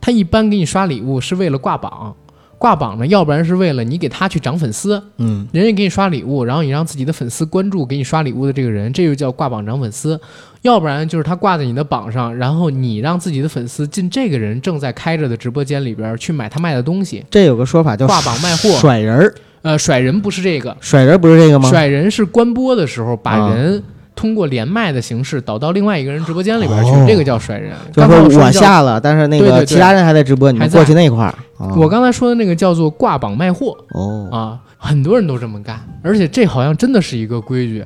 [0.00, 2.14] 它一般给你刷礼物是为了挂榜，
[2.58, 10.20] 挂榜呢，要不然是为了你给他去涨粉丝，嗯，人家给你刷礼物，然后你让自己的粉丝关注给你刷礼物的这个人，这就叫挂榜涨粉丝。
[10.60, 17.24] 要不然就是他挂在你的榜上，然后你让自己的粉丝进这个人正在开着的直播间里边去买他卖的东西。
[17.28, 21.68] 这有个说法叫挂榜卖货甩人儿，呃，甩人不是这个，甩人不是这个吗？
[21.68, 23.82] 甩人是关播的时候把啊人
[24.14, 27.74] 通过连麦的形式导到另外一个人直播间里边去，哦这个叫甩人。
[27.92, 31.34] 就是我说下了，但是那个其他人还在直播，你们过去那块儿。
[31.56, 37.84] 哦我刚才说的那个叫做挂榜卖货哦，啊，很多人都这么干，而且这好像真的是一个规矩。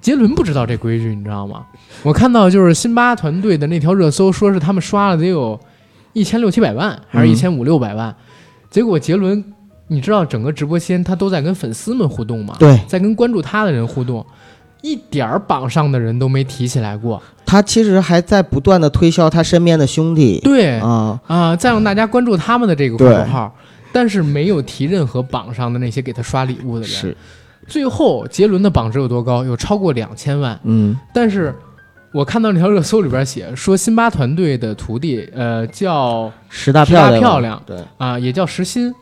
[0.00, 1.64] 杰伦不知道这规矩，你知道吗？
[2.02, 5.58] 我看到就是辛巴团队的那条热搜，说是他们刷了得有
[6.12, 8.14] 一千六七百万，还是嗯一千五六百万，
[8.70, 9.42] 结果杰伦，
[9.88, 12.54] 你知道整个直播间他都在跟粉丝们互动吗？
[12.58, 14.24] 对在跟关注他的人互动，
[14.86, 17.20] 一点儿榜上的人都没提起来过。
[17.44, 20.40] 他其实还在不断的推销他身边的兄弟。
[20.44, 23.52] 对啊，啊，再让大家关注他们的这个公众号，
[23.92, 26.90] 但是没有提任何榜上的那些给他刷礼物的人。
[26.90, 27.16] 是，
[27.66, 29.44] 最后杰伦的榜值有多高？
[29.44, 30.58] 有超过两千万。
[30.64, 31.54] 嗯，但是
[32.12, 38.92] 我看到那条热搜里边写说，辛巴团队的徒弟，呃，叫石大漂亮，漂亮对，啊、也叫石鑫，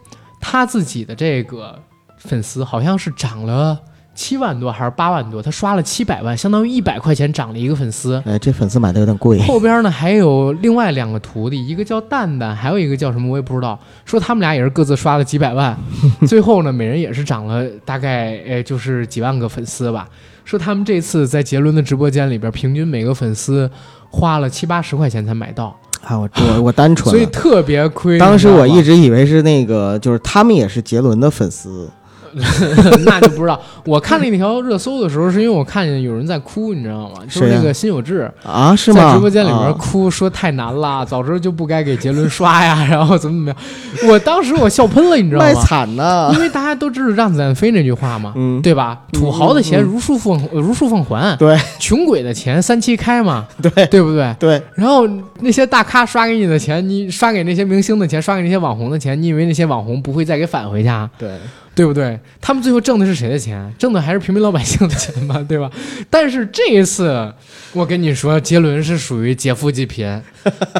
[0.40, 1.78] 他自己的这个
[2.18, 3.78] 粉丝好像是涨了
[4.14, 8.22] 七万多还是八万多，他刷了七百万，相当于一百块钱涨了一个粉丝。
[8.24, 13.78] 哎，这粉丝买的有点贵，后边呢还有另外两个徒弟，一个叫蛋蛋，还有一个叫什么我也不知道。
[14.04, 15.76] 说他们俩也是各自刷了几百万，
[16.26, 20.08] 最后呢每人也是涨了大概呃就是几万个粉丝吧。
[20.44, 23.70] 说他们这次在杰伦的直播间里边，平均每个粉丝
[24.10, 27.24] 花了七八十块钱才买到，啊，我我我单纯所以。
[27.26, 28.18] 特别亏。
[28.18, 31.90] 当时我一直直以为是那个，就是他们也是杰伦的粉丝，
[33.04, 33.60] 那就不知道。
[33.84, 37.20] 我看那条热搜的时候，是因为我看见有人在哭，你知道吗？
[37.28, 38.30] 就是那个辛有志。
[38.42, 39.00] 啊，是吗？
[39.08, 44.10] 在直播间里面啊哭说太难了，早知道就不该给杰伦刷呀， 然后怎么怎么样。
[44.10, 45.60] 我当时我笑喷了，你知道卖吗？
[45.64, 46.40] 惨呢因。
[46.40, 48.98] 为大家都知道让子弹飞那句话嘛，嗯，对吧？
[49.12, 54.34] 土豪的钱嗯如数奉如数奉还，对穷鬼的钱三七开嘛， 对对不对？
[54.38, 55.08] 对，然后
[55.40, 61.08] 那些大咖刷给你的钱，你刷给那些明星的钱，刷给那些网红的钱，你以为那些网红不会再给返回去啊？
[61.18, 61.30] 对，
[61.74, 62.18] 对不对？
[62.40, 63.72] 他们最后挣的是谁的钱？
[63.78, 65.70] 挣的还是平民老百姓的钱吧，对吧？
[66.08, 67.32] 但是这一次，
[67.72, 70.20] 我跟你说，杰伦是属于劫富济贫，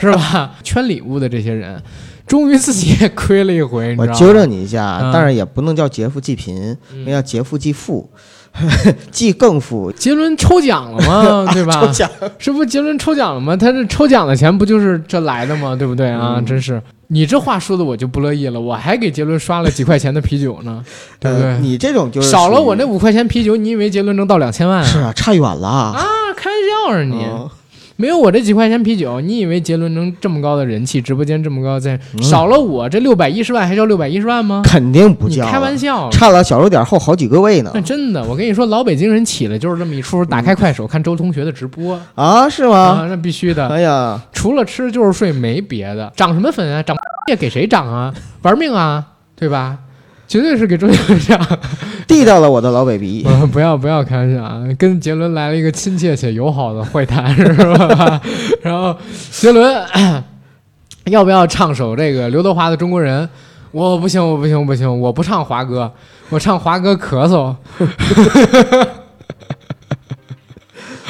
[0.01, 0.53] 是吧？
[0.63, 1.83] 圈礼物的这些人，
[2.27, 4.13] 终于自己也亏了一回，你知道吗？
[4.13, 8.09] 我纠正你一下，嗯但是也不能叫劫富济贫，嗯那叫劫富济富，
[9.11, 9.91] 济更富。
[9.93, 11.49] 杰伦抽奖了吗？
[11.53, 11.81] 对吧？
[11.81, 13.57] 抽奖是不杰伦抽奖了吗？
[13.57, 15.75] 他这抽奖的钱不就是这来的吗？
[15.77, 16.35] 对不对啊？
[16.39, 16.81] 嗯真是
[17.15, 20.85] 你这话说的我就不乐意了，我还给杰伦刷了几块钱的啤酒呢，
[21.21, 21.47] 对不对？
[21.47, 24.85] 呃你这种就是少了我那五块钱啤酒，你以为杰伦能到两千万啊？
[24.85, 26.03] 是啊，差远了啊，
[26.37, 27.25] 开玩笑啊你！
[27.25, 27.49] 嗯
[27.97, 34.63] 没有我这几块钱啤酒，你以为杰伦能这么高的人气，直播间这么高，在嗯少了我这六百一十万还叫六百一十万吗？
[34.65, 36.11] 肯定不你叫，开玩笑。
[36.11, 40.25] 差了小数点后好几个位呢那真的，我跟你说，老北京人起来就是这么一出。
[40.25, 42.49] 打开快手看周同学的直播啊？
[42.49, 43.07] 是啊，吗？
[43.09, 43.69] 那必须的。
[43.69, 46.13] 哎呀，除了吃就是睡，没别的。
[46.17, 46.83] 涨什么粉啊？
[46.83, 46.97] 涨
[47.31, 48.13] 也给谁涨啊？
[48.43, 49.05] 玩命啊，
[49.37, 49.79] 对吧？
[50.27, 51.39] 绝对是给周杰伦唱。
[52.07, 53.25] 地道了我的老 baby。
[53.29, 54.63] 呃不要不要开玩笑啊！
[54.79, 58.21] 跟杰伦来了一个亲切且友好的会谈， 是吧？
[58.63, 58.95] 然后
[59.31, 59.85] 杰伦
[61.07, 63.25] 要不要唱首这个刘德华的《中国人》？
[63.71, 65.91] 我不行，我不行，不行，我不唱华哥，
[66.31, 67.55] 我唱华哥咳嗽。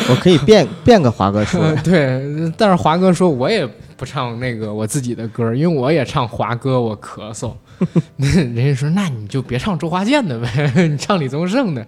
[0.08, 1.82] 我可以变变个华哥出呃来。
[1.82, 7.52] 对，但是华哥说我也不唱那个我自己的歌，因为我也唱华哥，我咳嗽。
[8.16, 11.86] 人家说那你就别唱周华健的呗， 你唱李宗盛的。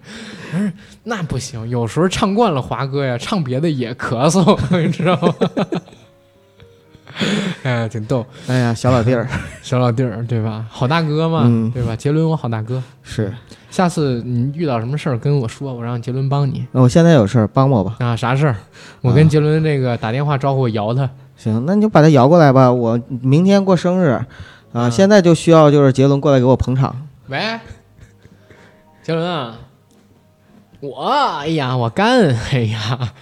[0.53, 0.71] 我说
[1.03, 5.33] 那不行，有时候唱惯了华哥呀，唱别的也咳嗽， 你知道吗？
[7.63, 9.27] 哎呀，挺逗，哎呀，小老弟儿
[9.63, 10.65] 小老弟儿对吧？
[10.69, 11.95] 好大哥嘛，嗯对吧？
[11.95, 12.81] 杰伦，我好大哥。
[13.01, 13.33] 是。
[13.71, 17.95] 下次你遇到什么事儿跟我说，我让杰伦帮你那我现在有事儿，帮我吧。
[17.99, 18.15] 啊。
[18.15, 18.55] 啥事儿？
[19.01, 21.09] 我跟杰伦这个打电话招呼我摇他。
[21.35, 22.71] 行，那你就把他摇过来吧。
[22.71, 24.19] 我明天过生日，
[24.73, 27.07] 啊，嗯现在就需要就是杰伦过来给我捧场。
[27.27, 27.59] 喂，
[29.03, 29.57] 杰伦啊，
[30.79, 33.13] 我哎呀，我干，哎呀，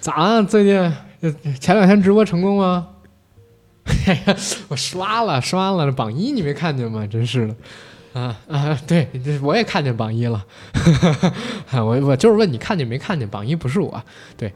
[0.00, 0.42] 咋了？
[0.42, 0.78] 最近
[1.20, 2.88] 呃前两天直播成功吗？
[4.06, 4.36] 哎呀，
[4.68, 7.06] 我刷了刷了，榜一你没看见吗？
[7.06, 7.54] 真是的。
[8.20, 10.44] 啊啊，对，这我也看见榜一了。
[11.70, 13.26] 啊 我我就是问你看见没看见？
[13.28, 14.02] 榜一不是我，
[14.36, 14.52] 对，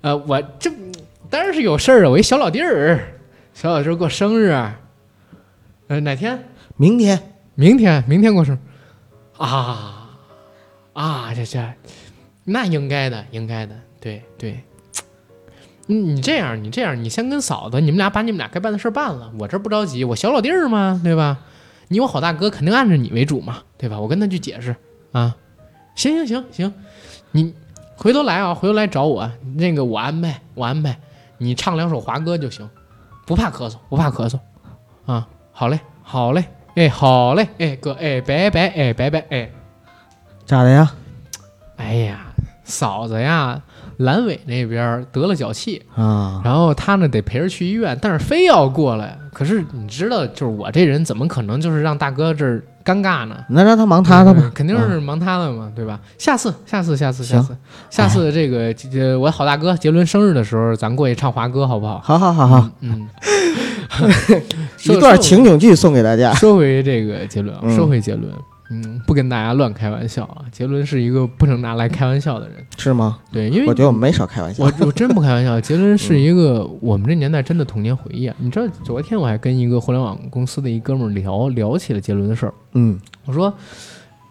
[0.00, 0.70] 呃，我这
[1.30, 2.10] 当然是有事儿啊。
[2.10, 3.00] 我一小老弟儿，
[3.54, 4.52] 小老弟儿过生日，
[5.88, 6.44] 呃，哪天？
[6.76, 8.58] 明天明天，明天过生日
[9.38, 10.10] 啊
[10.92, 11.32] 啊！
[11.34, 11.72] 这这，
[12.44, 14.62] 那应该的，应该的，对对。
[15.86, 19.32] 你，你这样，你这样，你先跟嫂子，你们俩把你们俩该办的事儿办了。
[19.38, 21.38] 我这不着急，我小老弟儿嘛，对吧？
[21.88, 24.00] 你我好大哥，肯定按着你为主嘛，对吧？
[24.00, 24.74] 我跟他去解释
[25.12, 25.36] 啊。
[25.94, 26.74] 行行行行，
[27.30, 27.54] 你
[27.94, 30.98] 回头来啊，回头来找我，那个我安排，我安排，
[31.38, 32.68] 你唱两首华歌就行，
[33.24, 34.40] 不怕咳嗽，不怕咳嗽
[35.06, 35.28] 啊。
[35.58, 36.44] 好嘞，好嘞。
[36.74, 39.50] 哎，好嘞，哎哥，哎，拜拜，哎，拜拜，哎，
[40.44, 40.92] 咋的呀？
[41.78, 42.26] 哎呀，
[42.62, 43.62] 嫂子呀，
[43.98, 49.16] 阑尾那边得了脚气，啊，然后她呢得陪着去医院，但是非要过来。
[49.32, 53.42] 可是你知道，就是我这人怎么可能就是让大哥这儿尴尬呢？
[53.48, 54.52] 那让他忙他的吧嗯。
[54.54, 55.98] 肯定是忙他的嘛，对吧？
[56.18, 57.56] 下次，下次，下次，下次，
[57.88, 61.98] 下次这个这我好大哥杰伦生日的时候，咱过去唱华歌好不好？
[62.04, 63.08] 好好好好，嗯，
[64.94, 66.32] 一段情景剧送给大家。
[66.34, 68.32] 说回这个杰伦啊，嗯说回杰伦，
[68.70, 70.42] 嗯，不跟大家乱开玩笑啊。
[70.50, 73.18] 杰伦是一个不能拿来开玩笑的人，是吗？
[73.32, 74.64] 对，因为我觉得我们没少开玩笑。
[74.64, 78.34] 我我真不开玩笑，杰伦是一个我们这年代真的童年回忆啊。
[78.38, 82.54] 你知道，昨天我还跟一个互联网公司的一哥们儿聊聊起了杰伦的事儿。
[82.74, 83.52] 嗯我说，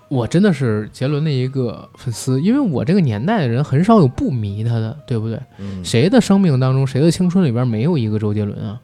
[0.08, 5.40] 我真的是杰伦的一个粉丝，因为我这个年代的人很少有不迷他的，对不对？
[5.60, 8.80] 嗯谁的生命当中，谁的青春里边没有一个周杰伦啊？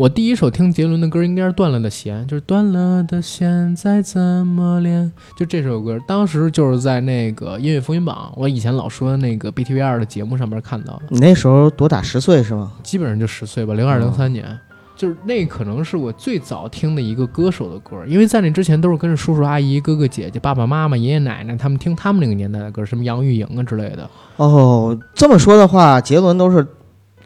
[0.00, 12.00] 我第一首听杰伦的歌应该是《断了的弦》，就是断了的弦再怎么连，就这首歌，当时就是在那个音乐风云榜，我以前老说那个 BTV 二的节目上面看到的，你那时候多大？
[12.00, 12.72] 十岁是吗？
[12.82, 14.58] 基本上就十岁吧，零二零三年。
[14.96, 24.08] 就是那可能是我最早听的一个歌手的歌，因为在那之前都是跟着叔叔阿姨、哥哥姐姐、爸爸妈妈、爷爷奶奶他们听他们那个年代的歌，什么杨钰莹啊之类的。
[24.36, 26.66] 哦，这么说的话，杰伦都是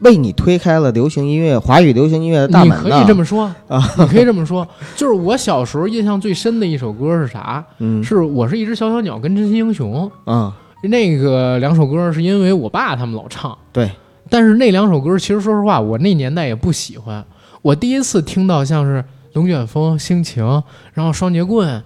[0.01, 2.89] 为你推开了流行音乐、华语流行音乐的大你门你。
[2.89, 4.67] 可以这么说啊，你可以这么说。
[4.95, 7.63] 就是我小时候印象最深的一首歌是啥？
[7.79, 13.57] 嗯是我是一只小小鸟跟真心英雄啊，那个两首歌，是因为我爸他们老唱。
[13.71, 13.89] 对，
[14.29, 17.23] 但是那两首歌其实说实话，我那年代也不喜欢。
[17.61, 19.01] 我第一次听到像是
[19.33, 20.43] 《龙卷风》《心情》，
[20.93, 21.79] 然后《双截棍》。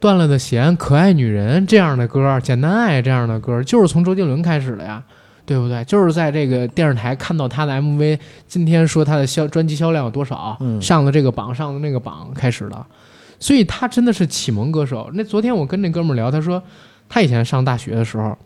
[0.00, 5.02] 断了的弦、可爱女人这样的歌，简单爱这样的歌，就是从周杰伦开始的呀，
[5.48, 5.82] 对不对？
[5.86, 12.86] 就是在这个电视台看到他的 MV，今天说他的销专辑销量有多少，嗯上了这个榜，上了那个榜开始的，
[13.40, 15.10] 所以他真的是启蒙歌手。
[15.14, 16.62] 那昨天我跟那哥们聊，他说
[17.08, 18.36] 他以前上大学的时候，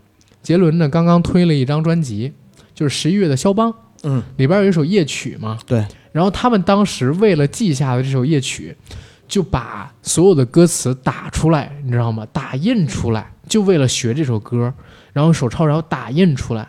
[0.45, 2.33] 杰伦呢刚刚推了一张专辑，
[2.73, 8.77] 就是十一月的肖邦，嗯，里边有一首夜曲嘛，对，然后他们当时为了记下的这首夜曲，
[9.27, 12.25] 就把所有的歌词打出来，你知道吗？
[12.33, 14.73] 打印出来，就为了学这首歌，
[15.13, 16.69] 然后手抄，然后打印出来。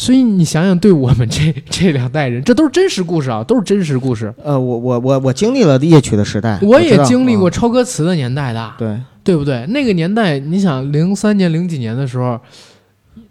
[0.00, 4.32] 所以你想想，对我们这 这两代人，这都是真实故事啊，都是真实故事。
[4.42, 9.66] 呃，我我我我经历了夜曲的时代，我也经历过嗯抄歌词的年代的，对，对不对？
[9.66, 12.40] 那个年代，你想零三年、零几年的时候，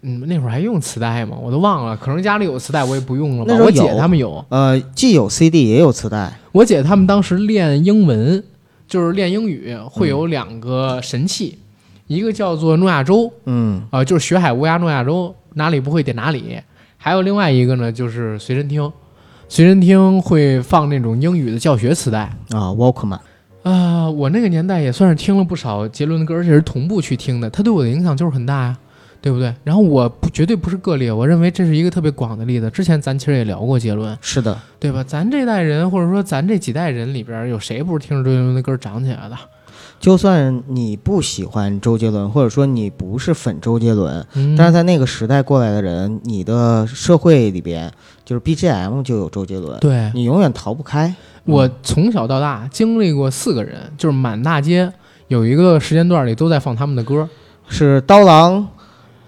[0.02, 1.36] 嗯，那会儿还用磁带吗？
[1.42, 3.52] 我都忘了，可能家里有磁带，我也不用了吧。
[3.64, 8.40] 我姐有他们有，呃，既有 CD 也有磁带，我姐他们当时练英文，
[8.86, 11.58] 就是练英语，会有两个神器，
[12.06, 16.58] 一个叫做诺亚舟，嗯啊、就是学海无涯诺亚舟，哪里不会点哪里。
[16.96, 18.92] 还有另外一个呢，就是随身听，
[19.48, 22.20] 随身听会放那种英语的教学磁带。
[22.50, 23.18] 啊，Walkman，
[23.62, 28.76] 啊、我那个年代也算是听了不少杰伦的歌，而且是同步去听的，他对我的影响就是很大呀，
[29.22, 29.54] 对不对？
[29.64, 32.68] 然后我不绝对不是个例，我认为这是一个特别广的例子。
[32.70, 35.02] 之前咱其实也聊过杰伦，是的，对吧？
[35.02, 39.36] 咱这代人或者说咱这几代人里边，有谁不是听着周杰伦的歌长起来的？
[40.00, 47.92] 就算你不喜欢周杰伦，或者说你不是粉周杰伦，嗯，但是在那个时代过来的人，你的社会里边
[48.24, 51.14] 就是 BGM 就有周杰伦，对你永远逃不开。
[51.44, 54.90] 我从小到大经历过四个人，就是满大街
[55.28, 57.28] 有一个时间段里都在放他们的歌。
[57.68, 58.66] 是刀郎，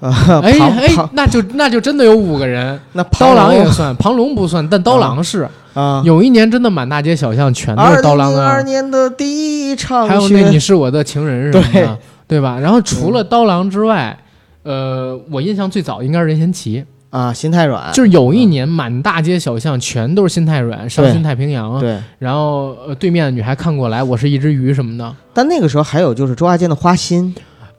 [0.00, 5.46] 呃，哎庞哎，那就那就真的有五个人，那刀郎也算，庞龙不算，但刀郎是。
[5.74, 12.58] 啊，有一年真的满大街小巷全都是刀郎零零二的，年的第一场还有那你，是我的情人什么的，对吧？
[12.60, 14.18] 然后除了刀郎之外，
[14.62, 21.98] 呃，我印象最早应该是任贤齐，啊，心太软，就是有一年满大街小巷全都是心太软、伤心太平洋，对。
[22.18, 27.34] 然后呃对面的女孩看过来，我是一只鱼什么的，但那个时候还有就是周华健的《花心》，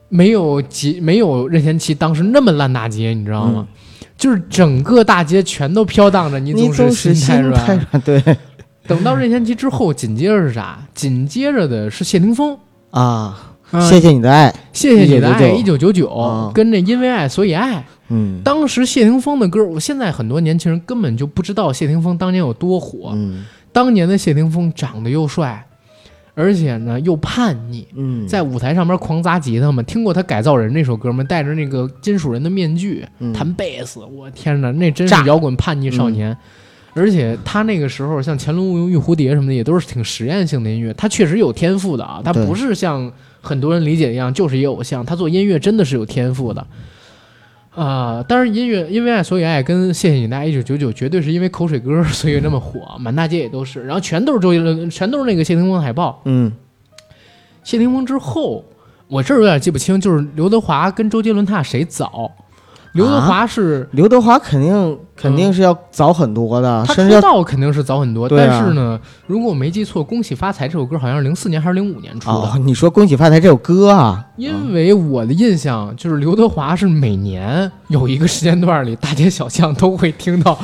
[0.10, 3.68] 没有几没有任贤齐当时那么烂大街，你知道吗？
[4.18, 8.02] 就是整个大街全都飘荡着你总总是心太软。
[8.06, 8.22] 对
[8.86, 10.78] 等到任贤齐之后，紧接着是啥？
[10.94, 12.58] 紧接着的是谢霆锋。
[12.92, 17.86] 啊，啊谢谢你的爱，谢谢你的爱，一九九九啊，跟着因为爱所以爱。
[18.10, 23.12] 嗯当时谢霆锋的歌，我现在很多年轻人根本就不知道谢霆锋当年有多火。
[23.14, 25.66] 嗯当年的谢霆锋长得又帅，
[26.36, 29.84] 而且呢又叛逆，嗯，在舞台上面狂砸吉他嘛。
[29.84, 31.24] 听过他改造人那首歌吗？
[31.24, 36.36] 戴着那个金属人的面具嗯弹贝斯，我天哪，那真是摇滚叛逆少年。
[36.96, 40.94] 而且他那个时候像《乾隆无用玉蝴蝶》什么的，也都是挺实验性的音乐。
[40.94, 45.04] 他确实有天赋的啊，他不是像很多人理解一样，就是一个偶像。
[45.04, 46.66] 他做音乐真的是有天赋的。
[47.76, 56.22] 啊、当然，音乐因为爱所以爱跟谢谢你的爱一九九九绝对是因为口水歌所以那么火，满大街也都是，然后全都是周杰伦，全都是那个谢霆锋的海报。
[56.26, 56.52] 嗯
[57.64, 58.64] 谢霆锋之后，
[59.08, 62.32] 我这儿有点记不清，就是刘德华跟周杰伦他俩谁早？
[62.94, 72.36] 刘德华是、刘德华肯定肯定是要早很多的，他出道肯定是早很多，但是呢，如果我没记错，《恭喜发财》这首歌好像是零四年还是零五年出的。
[72.36, 80.58] 哦，你说《恭喜发财》这首歌啊，因为我的印象就是刘德华是每年有一个时间段里，大街小巷都会听到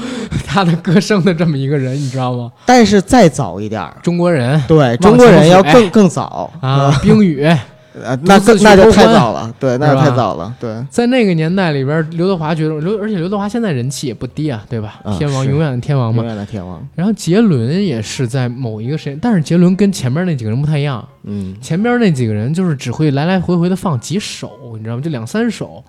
[0.46, 2.52] 他的歌声的这么一个人，你知道吗？
[2.66, 4.62] 但是再早一点，中国人。
[4.68, 6.52] 对中国人要更更早。
[6.62, 7.44] 啊，冰雨，
[8.04, 15.02] 呃，那那就太早了，对，那就太早了，对，在那个年代里边，刘德华觉得刘，而且刘德华现在人气也不低啊，对吧？
[15.18, 16.26] 天王永远的天王嘛永。
[16.26, 25.02] 远的天王，然后杰伦也是在某一个时间，但是杰伦跟前面那几个人不太一样，嗯，前边那几个人就是只会来来回回的放几首，你知道吗？
[25.02, 25.84] 就两三首。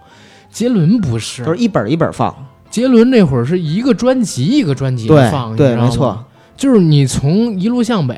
[0.50, 2.34] 杰伦不是，都是一本儿一本儿放，
[2.68, 6.24] 杰伦那会儿是一个专辑一个专辑的对放，你对，没错，
[6.56, 8.16] 就是你从一路向北，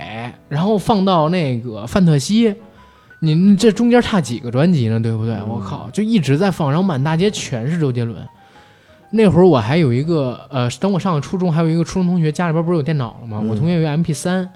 [0.49, 2.55] 然后放到那个范特西，
[3.25, 4.99] 你这中间差几个专辑呢？
[4.99, 5.35] 对不对？
[5.37, 8.16] 嗯我靠，就一直在放，然后满大街全是周杰伦。
[9.11, 13.39] 那会儿我还有一个呃，等我上了初中，还有一个初中同学家里边不是有电脑了吗？
[13.41, 14.51] 嗯我同学有一个 MP 三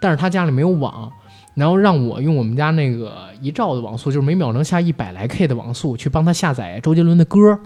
[0.00, 1.10] 但是他家里没有网，
[1.54, 7.58] 然后让我用我们家那个一兆的网速，就是每秒能下一百来 K 的网速，去帮他下载周杰伦的歌。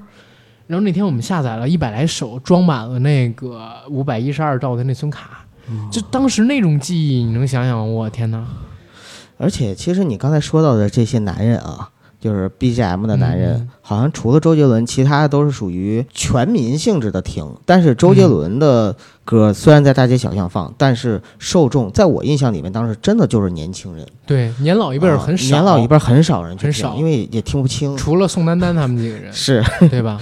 [0.66, 5.44] 然后那天我们下载了一百来首，装满了那个五百一十二兆的内存卡。
[5.90, 7.92] 就当时那种记忆，你能想想？
[7.94, 8.44] 我天哪！
[9.38, 11.88] 而且其实你刚才说到的这些男人啊，
[12.20, 17.48] 就是 BGM 的男人，嗯好像除了周杰伦，其他都是属于全民性质的听。
[17.64, 27.96] 但是周杰伦的歌虽然在大街小巷放，但是受众在我印象里面，当时真的就是年轻人，对，年老一辈儿啊很少，年老一辈儿很少人去听很少因为也听不清。
[27.96, 30.20] 除了宋丹丹他们几个人， 是，对吧？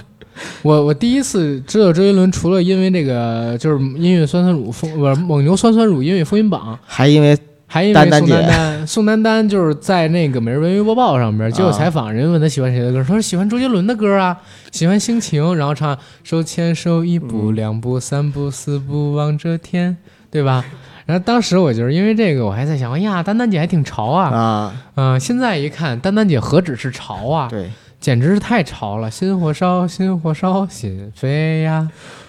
[0.63, 14.37] 我我第一次知道周杰伦，除了因为这个就是音乐酸酸乳风不是蒙牛酸酸乳音乐风云榜，还因为还因为宋丹丹 宋丹丹就是在那个每日文娱播报上边接受采访，人问他喜欢谁的歌，他说喜欢周杰伦的歌啊，
[14.71, 19.97] 喜欢心情，然后唱手牵手一步嗯两步三步四步望着天，
[20.31, 20.65] 对吧？
[21.07, 29.11] 然后当时我就是因为这个，我还在想，哎呀，丹丹姐还挺潮啊，啊，嗯、现在一看，丹丹姐何止是潮啊，对，简直是太潮了！
[29.11, 31.89] 心火烧，心火烧，心飞呀，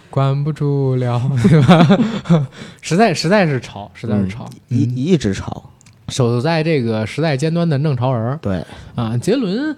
[0.10, 2.47] 关不住了， 对吧？
[2.82, 5.70] 实在实在是潮，实在是潮，一嗯一直吵，
[6.10, 8.64] 守在这个时代尖端的弄潮儿对，
[8.95, 9.18] 啊！
[9.18, 9.76] 杰伦，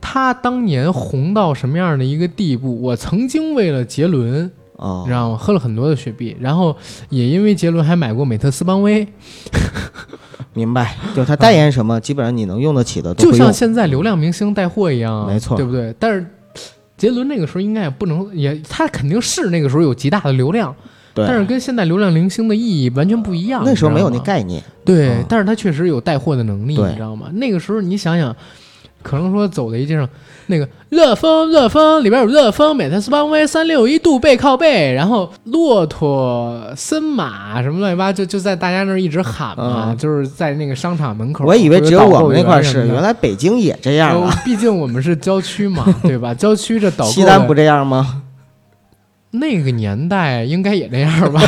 [0.00, 2.80] 他当年红到什么样的一个地步？
[2.80, 5.36] 我曾经为了杰伦，啊你知，道吗？
[5.36, 6.76] 喝了很多的雪碧，然后
[7.08, 9.06] 也因为杰伦还买过美特斯邦威，
[10.54, 13.52] 明白，就他代言什么，基本上你能用得起的都就像。
[13.52, 15.94] 现在流量明星带货一样，没错对不对？
[15.98, 16.26] 但是
[17.00, 20.76] 杰伦那个时候应该也不能，也他肯定是那个时候有极大的流量，
[21.14, 23.62] 对，但是跟现在流量明星的意义完全不一样。
[23.64, 27.30] 那时候没有那概念，对，嗯但是他确实有带货的能力，你知道吗？
[27.32, 28.36] 那个时候你想想，
[29.02, 30.08] 可能说走在一街上，
[30.46, 41.44] 那个乐风乐风里边有乐风、美特斯邦威、三六一度背靠背，然后骆驼、森马什么乱七八，就就在大家那儿一直喊嘛，嗯就是在那个商场门口。
[41.44, 44.28] 我以为只有我们那块儿是，原来北京也这样。
[44.44, 46.34] 毕竟我们是郊区嘛， 对吧？
[46.34, 48.22] 郊区这导购西单不这样吗？
[49.32, 51.40] 那个年代应该也这样吧？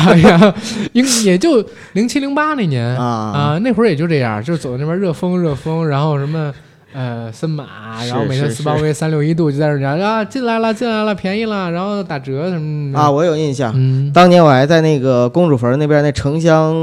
[0.93, 6.53] 应也就零七零八那年啊啊，那会儿也就这样，就是走那边热风热风，然后什么
[6.93, 13.73] 呃森马，然后美特是斯邦威三六一度就在那讲啊进来了进来了便宜了，然后打折什么的啊，，我有印象。
[13.75, 16.73] 嗯，当年我还在那个公主坟那边那城乡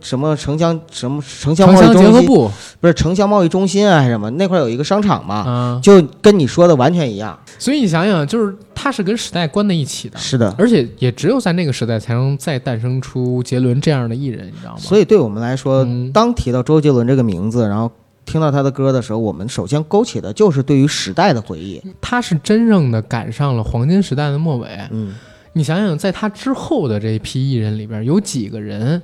[0.00, 4.30] 什么城乡什么城乡贸易中心，不是城乡贸易中心啊还是什么？
[4.32, 7.38] 那块儿有一个商场嘛，啊，就跟你说的完全一样。
[7.58, 10.18] 所以你想想，就是它是跟时代关在一起的。
[10.18, 14.78] 是的，而且也只有在那个时代，才能再诞生出杰伦这样的艺人，你知道吗？
[14.78, 17.90] 所以对我们来说，嗯当提到周杰伦这个名字，然后
[18.32, 21.82] 听到他的歌的时候，我们首先勾起的就是对于时代的回忆。
[22.00, 24.66] 他是真正的赶上了黄金时代的末尾。
[24.90, 25.14] 嗯，
[25.52, 29.02] 你想想，在他之后的这一批艺人里边，有几个人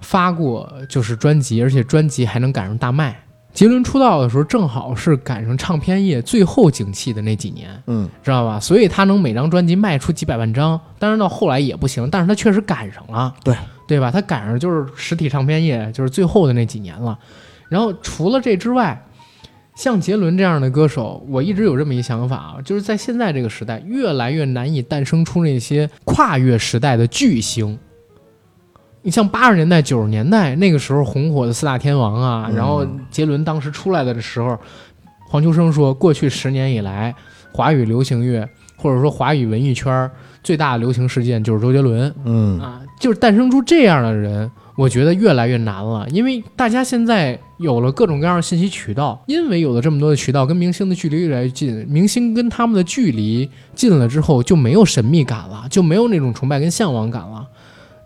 [0.00, 3.24] 发过就是专辑，而且专辑还能赶上大卖？
[3.54, 8.60] 杰伦出道的时候，正好是赶上唱片业最后景气的那几年，嗯，知道吧？
[8.60, 10.78] 所以他能每张专辑卖出几百万张。
[10.98, 13.56] 当然到后来也不行，但是他确实赶上了，对
[13.88, 14.10] 对吧？
[14.10, 17.18] 他赶上就是实体唱片业就是最后的那几年了。
[17.72, 19.02] 然后除了这之外，
[19.74, 27.78] 像杰伦这样的歌手，我一直有这么一想法啊，就是在现在这个时代，越来越难以诞生出那些跨越时代的巨星。
[29.00, 32.54] 你像八十年代、九十年代那个时候红火的四大天王啊，嗯。
[32.54, 34.58] 然后杰伦当时出来的时候，
[35.26, 37.14] 黄秋生说，过去十年以来，
[37.52, 38.46] 华语流行乐
[38.76, 40.10] 或者说华语文艺圈
[40.42, 42.14] 最大的流行事件就是周杰伦。
[42.26, 57.46] 嗯，啊，就是诞生出这样的人，我觉得越来越难了，因为大家现在有了各种各样的信息渠道，因为有了这么多的渠道，跟明星的距离越来越近，明星跟他们的距离近了之后，就没有神秘感了，就没有那种崇拜跟向往感了，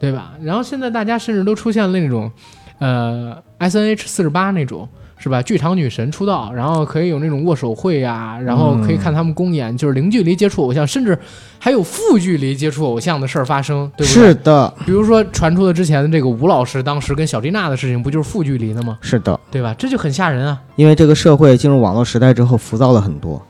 [0.00, 0.34] 对吧？
[0.42, 2.30] 然后现在大家甚至都出现了那种，
[2.78, 4.88] 呃，S N H 四十八那种
[5.18, 5.42] 是吧？
[5.42, 11.18] 剧场女神出道，然后可以有那种握手会呀、然后可以看他们公演，就是零距离接触偶像，甚至
[11.58, 14.22] 还有负距离接触偶像的事儿发生，对不对？
[14.22, 18.98] 是的，比如说传出的之前的这个吴老师当时跟小丽娜的事情，不就是负距离的吗？
[19.00, 19.74] 是的，对吧？
[19.78, 20.60] 这就很吓人啊！
[20.76, 23.40] 因为这个社会进入网络时代之后，浮躁了很多。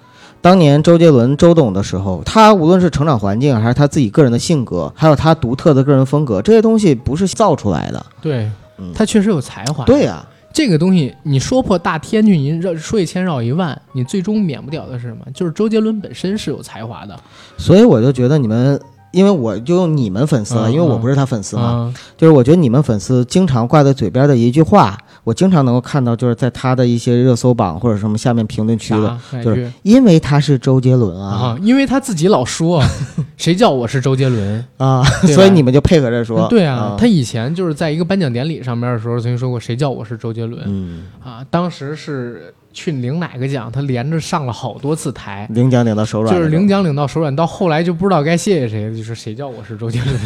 [0.41, 8.07] 当年周杰伦周董的时候，他无论是成长环境，还是他自己个人的性格，还有他独特的个人风格，这些东西不是造出来的。
[8.21, 8.49] 对
[8.79, 9.85] 嗯他确实有才华。
[9.85, 10.25] 对呀、
[10.57, 15.19] 这个东西，你说破大天去，你绕说一千绕一万，你最终免不了的是什么？
[15.35, 17.15] 就是周杰伦本身是有才华的。
[17.59, 18.81] 所以我就觉得你们，
[19.11, 24.97] 因为我就用你们粉丝了，嗯因为我不是他粉丝嘛，啊，就是我觉得你们粉丝经常挂在嘴边的一句话，
[25.27, 31.35] 我经常能够看到，就是在他的一些热搜榜或者什么下面评论区的，就是因为他是周杰伦啊。
[31.35, 32.81] 啊，因为他自己老说，
[33.37, 34.65] 谁叫我是周杰伦？
[34.77, 35.03] 啊，
[35.35, 40.63] 所以你们就配合着说，对啊，他以前就是在一个颁奖典礼上面的时候，曾经说过，谁叫我是周杰伦？
[40.65, 41.45] 嗯，啊？
[41.51, 45.47] 当时是去领哪个奖，他连着上了好多次台。
[45.51, 50.19] 领奖领到手软，就是领奖领到手软，到后来就不知道该谢谢谁了，就是谁叫我是周杰伦，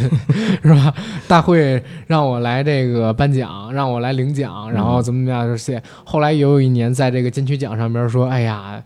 [0.61, 0.93] 是吧？
[1.29, 5.81] 大会让我来这个颁奖，让我来领奖，然后怎么怎么样，就是谢。
[6.03, 8.83] 后来也有一年在这个金曲奖上边说，哎呀，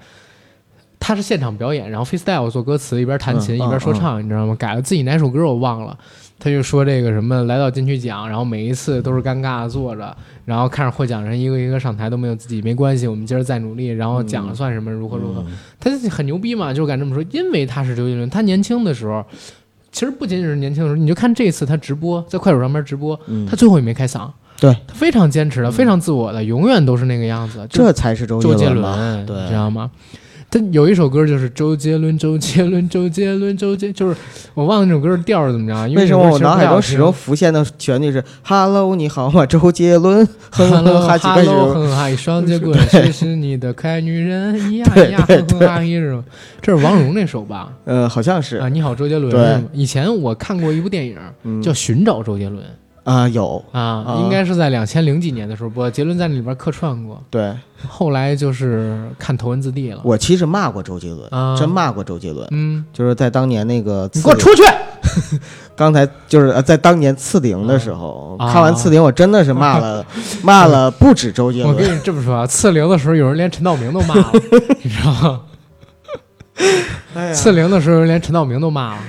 [1.00, 4.56] 他是现场表演，然后 freestyle 做歌词，一边弹琴嗯一边说唱，你知道吗？
[4.60, 5.98] 改了自己哪首歌我忘了。
[6.38, 15.42] 他就说这个什么来到金曲奖，然后每一次都是尴尬的坐着，然后看着获奖人一个一个上台都没有自己，没关系，我们今儿再努力，然后奖算什么，如何如何。
[15.42, 15.48] 嗯
[15.80, 19.24] 他就很牛逼嘛，就敢这么说，因为他是周杰伦，他年轻的时候，
[19.92, 24.30] 其实不仅仅是年轻的时候，你就看这次他直播在快手上面直播，嗯他最后也没开嗓，
[24.60, 29.90] 对他非常坚持的，非常自我的，永远都是那个样子，这才是周周杰伦嘛，伦，对你知道吗？
[30.50, 34.16] 他有一首歌就是周杰伦，周杰伦，周杰伦，周杰，就是
[34.54, 44.56] 我忘了那首歌的调是怎么着，因为什么我脑海中始终浮现的旋律是 “Hello，你好吗，周杰伦”，哼哼哈几个 Hello，是哼哈一双截棍， 谁是你的可爱女人？
[44.58, 46.24] 咿呀咿呀，哼哼哈一是吗？
[46.62, 47.74] 这是王蓉那首吧？
[47.84, 49.30] 呃，好像是啊，你好，周杰伦。
[49.32, 52.64] 对以前我看过一部电影嗯叫《寻找周杰伦》
[53.06, 57.22] 啊有啊，啊应该是在两千零几年的时候播，杰伦在那里边客串过。
[57.30, 57.54] 对，
[57.88, 60.02] 后来就是看头文字 D 了。
[60.04, 64.64] 我其实骂过周杰伦，啊真骂过周杰伦，嗯，就是在当年那个你给我出去！
[65.78, 70.06] 刚才就是呃在当年次零的时候，啊看完次零，我真的是骂了
[70.44, 74.32] 骂了不止周杰伦我跟，你这么说啊，次零的时候有人连陈道明都骂了，
[74.82, 75.42] 你知道吗？
[77.34, 79.02] 次零的时候连陈道明都骂了，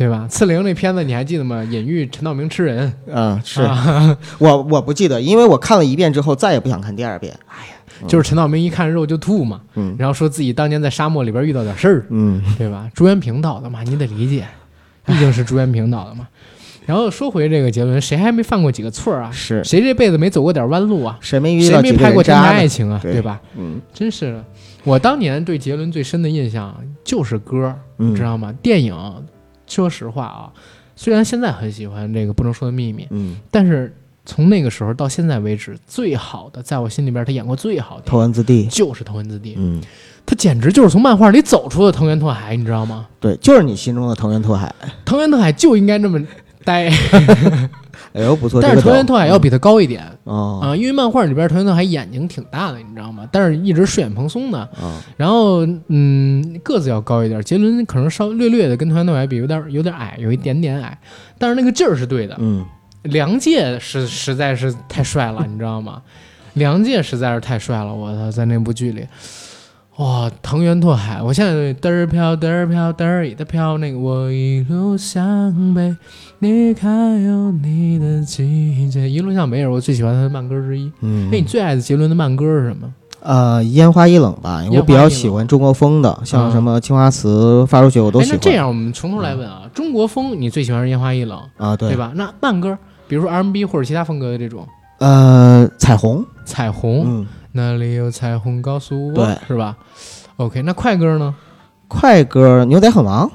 [0.00, 0.26] 对吧？
[0.30, 1.62] 刺陵那片子你还记得吗？
[1.62, 7.38] 隐喻陈道明吃人，嗯，是啊、我我不记得，因为我看了一遍之后，再也不想看第二遍。
[7.46, 7.72] 哎呀
[8.08, 12.88] 就是陈道明一看肉就吐嘛，嗯然后说自己当年在沙漠里边遇到点事儿，嗯对吧？
[12.94, 14.46] 朱元平导的嘛，你得理解，
[15.04, 16.26] 毕竟是朱元平导的嘛。
[16.86, 19.30] 然后说回这个杰伦，谁还没犯过几个错儿啊？
[19.30, 21.18] 是谁这辈子没走过点弯路啊？
[21.20, 22.34] 谁没遇谁到几个没拍过真？
[22.34, 22.98] 爱情啊？
[23.02, 23.38] 对对吧？
[23.58, 24.44] 嗯真是的，
[24.84, 26.74] 我当年对杰伦最深的印象
[27.04, 27.76] 就是歌，
[28.16, 28.50] 知道吗？
[28.62, 28.96] 电影，
[29.70, 30.52] 说实话啊，
[30.96, 33.94] 虽然现在很喜欢这个不能说的秘密，嗯，但是
[34.26, 39.80] 从那个时候到现在为止，最好的，在我心里边他演过最好的头文字 D，就是《头文字 D》，嗯，
[40.26, 43.06] 他简直就是从漫画里走出的藤原拓海，你知道吗？
[43.18, 44.74] 对，就是你心中的藤原拓海。
[45.04, 46.22] 藤原拓海就应该这么
[46.64, 46.90] 呆，
[48.12, 50.04] 哎呦，不错，但是藤原拓海要比他高一点。
[50.24, 53.28] 哦啊，因为漫画里边藤原拓海眼睛挺大的，你知道吗？
[53.30, 57.40] 但是一直睡眼蓬松的，啊然后嗯，个子要高一点。
[57.42, 60.98] 杰伦可能稍略略的跟藤原拓海比有点有点矮，有一点点矮，
[61.38, 62.36] 但是那个劲儿是对的。
[62.38, 62.64] 嗯
[63.04, 66.02] 梁介是实在是太帅了，你知道吗？
[66.54, 69.06] 梁介实在是太帅了，我操，在那部剧里，
[70.00, 75.94] 哇，藤原拓海，我现在嘚儿飘嘚儿飘嘚儿的飘，那个我一路向北，
[76.38, 80.90] 你看有你的季节，一路向北也是我最喜欢他的慢歌之一。
[81.02, 82.90] 嗯哎，你最爱的杰伦的慢歌是什么？
[83.20, 88.38] 呃，烟花易冷吧，我比较喜欢中国风的，像什么青花瓷、发如雪我都，喜欢。
[88.42, 91.98] 那这样我们从头来问啊，中国风你最喜欢是烟花易冷，啊，对对？
[91.98, 92.10] 吧？
[92.14, 94.66] 那慢歌，比如说 R&B 或者其他风格的这种
[95.00, 99.76] 呃，彩虹，彩虹，嗯，哪里有彩虹告诉我，对是吧
[100.36, 101.34] ？OK，那快歌呢？
[101.88, 103.30] 快歌，牛仔很忙。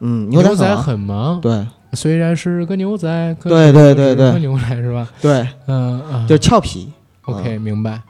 [0.00, 1.40] 嗯，牛仔很忙。
[1.40, 5.08] 对虽然是个牛仔，可对对对对牛仔是吧？
[5.20, 6.92] 对，嗯嗯，就是俏皮。
[7.22, 8.00] OK，明白。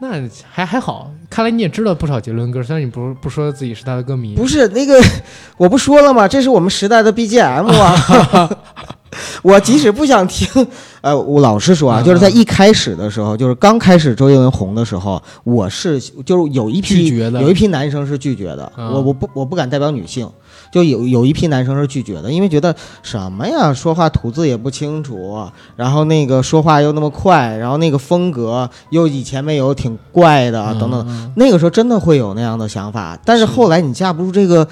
[0.00, 0.20] 那
[0.50, 4.34] 还还好，看来你也知道不少杰伦歌，虽然你不不说自己是他的歌迷。
[4.34, 5.00] 不是那个，
[5.56, 6.26] 我不说了吗？
[6.28, 8.50] 这是我们时代的 BGM 啊！
[9.42, 10.46] 我即使不想听，
[11.02, 20.30] 呃，我老实说啊，嗯就是在一开始的时候，就是刚开始周杰伦红的时候，我是就是有一批拒绝的有一批男生是拒绝的，嗯我我不我不敢代表女性，
[20.72, 31.04] 就有有一批男生是拒绝的，因为觉得什么呀，说话吐字也不清楚，然后那个说话又那么快，然后那个风格又以前没有，挺怪的啊，等等。
[31.08, 34.68] 嗯那个时候真的会有那样的想法，但是是后来你架不住这个，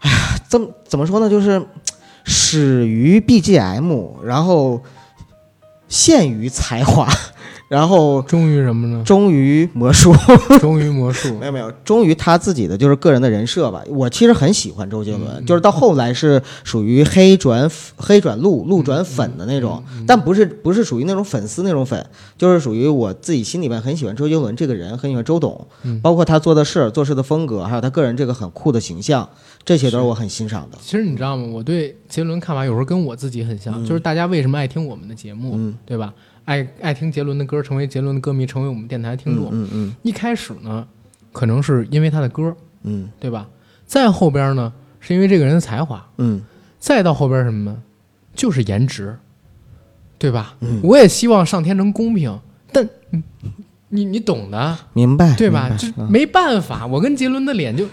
[0.00, 1.30] 哎呀，怎么怎么说呢？
[1.30, 1.64] 就是
[2.26, 4.82] 始于 BGM，然后
[5.88, 7.08] 陷于才华，
[7.68, 9.02] 然后终于什么呢？
[9.04, 10.14] 终于魔术。
[10.60, 11.46] 终于魔术 没。
[11.46, 13.82] 有没有，终于他自己的就是个人的人设吧。
[13.88, 22.04] 我其实很喜欢周杰伦，嗯就是到后来是属于黑转黑转路，路转粉的那种，嗯但不是不是属于那种粉丝那种粉，
[22.38, 29.28] 就是属于我自己心里面很喜欢周杰伦这个人，很喜欢周董，嗯包括他做的事、做事的风格，还有他个人这个很酷的形象，
[29.64, 30.78] 这些都是我很欣赏的。
[30.80, 31.48] 其实你知道吗？
[31.52, 36.12] 我对杰伦看法有时候跟我自己很像，嗯就是大家为什么爱听我们的节目，嗯对吧？
[36.46, 39.48] 爱爱听杰伦的歌，成为杰伦的歌迷，成为我们电台听众。
[39.52, 40.86] 嗯嗯一开始呢，
[41.32, 43.46] 可能是因为他的歌，嗯对吧？
[43.84, 46.40] 再后边呢，是因为这个人的才华，嗯
[46.78, 47.76] 再到后边什么呢？
[48.34, 49.16] 就是颜值，
[50.18, 50.54] 对吧？
[50.60, 52.38] 嗯我也希望上天能公平，
[52.72, 53.22] 但你
[53.88, 55.70] 你你懂的，明白对吧？
[55.78, 57.88] 这没办法，我跟杰伦的脸就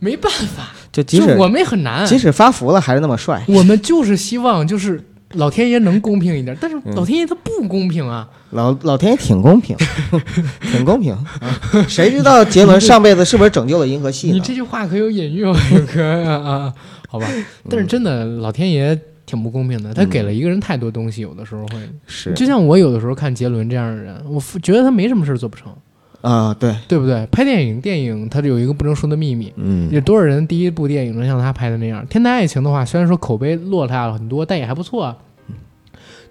[0.00, 2.06] 没办法，就即使就我们也很难。
[2.06, 3.42] 即使发福了，还是那么帅。
[3.48, 5.02] 我们就是希望就是
[5.34, 8.28] 老天爷能公平一点，但是嗯老天爷他不公平啊！
[8.50, 9.76] 老老天爷挺公平，
[10.72, 11.24] 挺公平啊！
[11.88, 14.34] 谁知道杰伦上辈子是不是拯救了银河系呢？
[14.34, 15.56] 你这句话可有隐喻哦，
[15.94, 16.74] 哥啊啊！
[17.08, 17.26] 好吧，
[17.68, 25.72] 但是真的老天爷挺不公平的，他给了一个人太多东西，有的时候会，是就像我有的时候看杰伦这样的人，我觉得他没什么事儿做不成，
[26.24, 27.26] 啊，对，对不对？
[27.26, 29.52] 拍电影，电影它有一个不能说的秘密。
[29.56, 32.02] 嗯有多少人第一部电影能像他拍的那样？
[32.08, 35.16] 《天台爱情》的话，虽然说口碑落下了很多，但也还不错啊。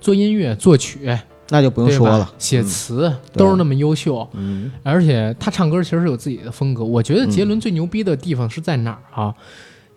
[0.01, 1.15] 做音乐、作曲，
[1.49, 6.83] 那就不用说了，写词都是那么优秀，嗯而且他唱歌其实是有自己的风格。
[6.83, 9.35] 我觉得杰伦最牛逼的地方是在哪儿啊？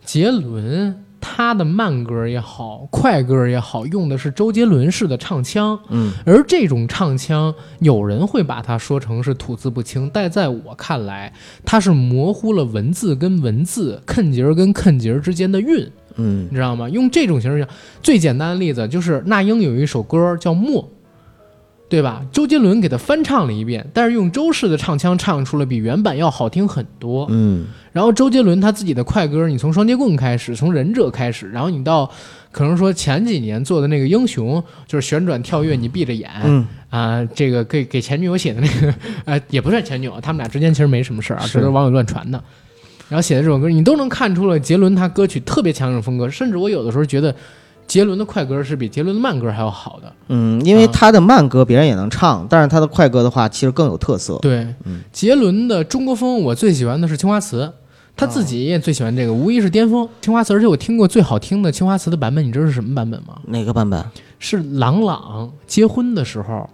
[0.05, 6.13] 杰伦他的慢歌也好，快歌也好，用的是周杰伦式的唱腔，嗯。
[6.25, 11.33] 而这种唱腔，有人会把它说成是吐字不清，但在我看来，
[11.65, 16.47] 它是模糊了文字跟文字、肯节儿跟肯节儿之间的韵，嗯。
[16.49, 16.89] 你知道吗？
[16.89, 17.69] 用这种形式讲，
[18.01, 20.83] 最简单的例子就是那英有一首歌叫《默》，
[21.89, 22.23] 对吧？
[22.33, 27.27] 周杰伦给他翻唱了一遍，但是用周氏的唱腔唱出了比原版要好听很多。
[27.31, 32.11] 嗯然后周杰伦他自己的快歌，你从双截棍开始，从忍者开始，然后你到
[32.53, 36.31] 可能说前几年做的那个英雄，就是旋转跳跃，你闭着眼。
[36.45, 42.43] 嗯啊、这个给给前女友写的那个， 呃，也不算前女友，他们俩之间其实没什么事儿啊，是这都是网友乱传的。
[43.09, 47.35] 然后写的这首歌，你都能看出了杰伦他歌曲特别强这种风格，甚至我有的时候觉得
[47.87, 50.13] 杰伦的快歌是比杰伦的慢歌还要好的。
[50.29, 54.39] 嗯，因为他的慢歌别人也能唱，但是他的快歌的话，其实更有特色。
[54.43, 57.73] 对，嗯杰伦的中国风我最喜欢的是青花瓷，
[58.17, 60.53] 他自己也最喜欢这个，无疑是巅峰青花瓷。
[60.53, 63.39] 而且我听过最好听的青花瓷的版本，你知道是什么版本吗？
[63.47, 64.05] 哪个版本？
[64.39, 66.69] 是郎朗结婚的时候，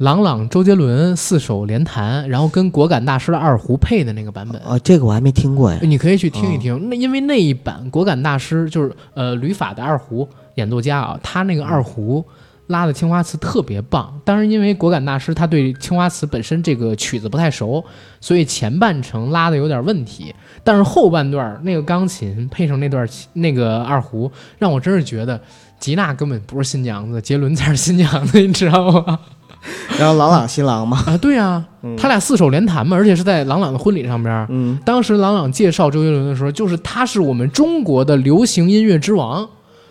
[0.00, 4.58] 郎朗、周杰伦四手联弹，然后跟果敢大师的二胡配的那个版本。
[4.64, 5.78] 哦，这个我还没听过哎。
[5.82, 12.24] 你可以去听一听，那因为那一版果敢大师就是呃吕法的二胡演奏家啊，他那个二胡
[12.68, 14.18] 拉的青花瓷特别棒。
[14.24, 17.84] 当然，因为果敢大师他对青花瓷本身这个曲子不太熟，
[18.22, 20.34] 所以前半程拉的有点问题，
[20.64, 25.38] 但是后半段那个钢琴配上那段那个二胡，让我真是觉得
[25.78, 29.20] 吉娜根本不是新娘子，杰伦才是新娘子，你知道吗？
[29.98, 31.64] 然后朗朗新郎嘛，啊，对啊，
[31.98, 34.46] 他俩四手联弹嘛，而且是在朗朗的婚礼上边。
[34.48, 39.46] 嗯当时朗朗介绍周杰伦的时候，就是他是我们中国的流行音乐之王，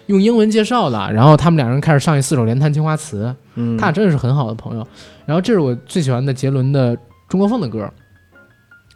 [0.08, 1.12] 用英文介绍的。
[1.14, 4.88] 然后他们两人开始上一四手联弹青花瓷，嗯，他俩真的是很好的朋友。
[5.26, 6.98] 然后这是我最喜欢的杰伦的
[7.28, 7.88] 中国风的歌。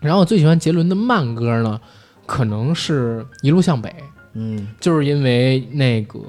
[0.01, 1.80] 然后我最喜欢杰伦的慢歌呢，
[2.26, 3.93] 可能是一路向北，
[4.34, 6.19] 嗯就是因为那个《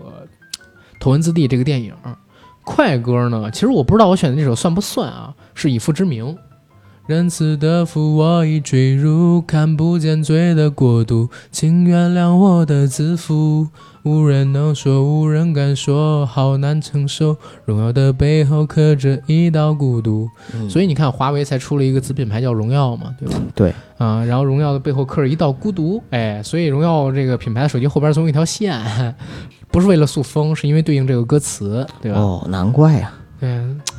[1.01, 1.93] 头文字 D》这个电影。
[2.65, 5.35] 快歌呢，其实我不知道我选的这首算不算啊？
[5.55, 6.37] 是以父之名。
[7.07, 13.69] 仁慈的父，我已坠入看不见罪的国度，请原谅我的自负。
[14.05, 17.37] 无人能说，无人敢说，好难承受。
[17.67, 20.29] 荣耀的背后刻着一道孤独。
[20.55, 23.39] 嗯，所以你看，华为才出了一个子品牌叫荣耀嘛，对吧？
[23.55, 28.79] 对啊，然后荣耀的背后刻着一道孤独，哎，所以荣耀这个品牌的手机后边总有一条线，
[29.75, 32.21] 不是为了塑封，是因为对应这个歌词，对吧？
[32.21, 33.13] 哦，难怪呀。
[33.41, 33.49] 对，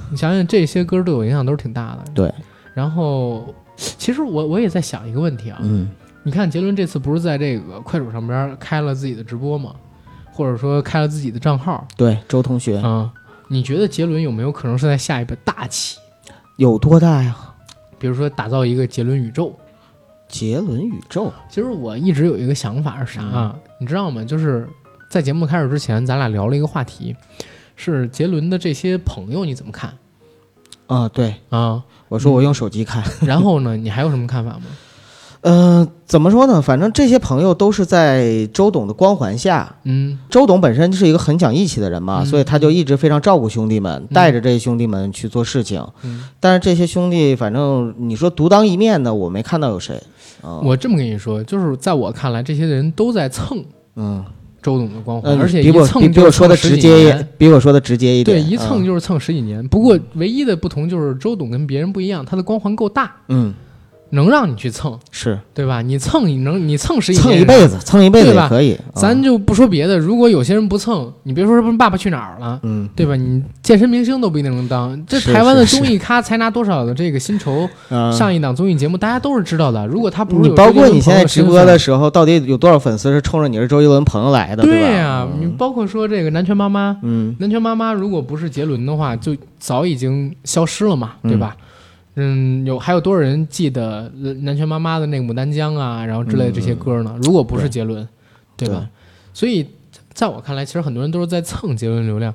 [0.10, 2.12] 你想想这些歌对我影响都是挺大的。
[2.14, 2.34] 对，
[2.74, 5.90] 然后其实我我也在想一个问题啊，嗯
[6.24, 9.76] 你看杰伦这次不是在这个快手上边开了自己的直播吗？
[10.32, 13.12] 或者说开了自己的账号对，周同学啊、
[13.50, 15.98] 你觉得杰伦有没有可能是在下一步大棋？
[16.56, 17.36] 有多大呀？
[18.00, 19.54] 比如说打造一个杰伦宇宙？
[20.30, 24.24] 杰伦宇宙，其实我一直有一个想法是啥、啊你知道吗？
[24.24, 24.66] 就是
[25.10, 27.16] 在节目开始之前，咱俩聊了一个话题，
[27.76, 29.94] 是杰伦的这些朋友你怎么看
[30.88, 31.84] 啊，对，啊？
[32.10, 33.04] 我说我用手机看。
[33.22, 34.64] 然后呢，你还有什么看法吗？
[35.42, 36.60] 呃，怎么说呢？
[36.60, 39.76] 反正这些朋友都是在周董的光环下。
[39.84, 45.86] 嗯周董本身就是一个很讲义气的人嘛，嗯所以他就一直非常照顾兄弟们，带着这些兄弟们去做事情。
[46.02, 50.02] 嗯，但是这些兄弟，反正你说独当一面的，我没看到有谁。
[50.42, 53.64] 啊、我这么跟你说，就是在我看来，这些人都在蹭
[53.96, 54.26] 嗯，
[54.66, 58.86] 周董的光环，嗯，而且比我一蹭比比我就是说的直接几年，比我说的直接一点对，一蹭嗯。
[58.86, 59.66] 就是蹭十几年。
[59.68, 63.54] 不过唯一的不同就是周董跟别人不一样，他的光环够大，嗯
[64.12, 65.82] 能让你去蹭，是对吧？
[65.82, 68.74] 你蹭你能你蹭是一，蹭一辈子，蹭一辈子吧也可以。
[68.74, 73.16] 嗯咱就不说别的，如果有些人不蹭，你别说什么《爸爸去哪儿》了，嗯对吧？
[73.16, 75.06] 你健身明星都不一定能当。
[75.06, 77.68] 这台湾的综艺咖才拿多少的这个薪酬？
[77.90, 79.86] 嗯，上一档综艺节目大家都是知道的。
[79.88, 91.56] 如果他不是你包括你现在直播的时候，到底有多少粉丝是冲着你是周杰伦朋友来的，对呀、你嗯包括说这个南拳妈妈，嗯南拳妈妈如果不是杰伦的话，就早已经消失了嘛，嗯对吧？
[91.60, 91.62] 嗯，
[92.66, 97.18] 有还有多少人记得呃南拳妈妈的那个《牡丹江》啊，然后之类的这些歌呢？
[97.22, 98.08] 如果不是杰伦，
[98.56, 98.76] 对吧？
[98.80, 98.88] 对
[99.34, 99.68] 所以
[100.14, 102.34] 在我看来，其实很多人都是在蹭杰伦流量。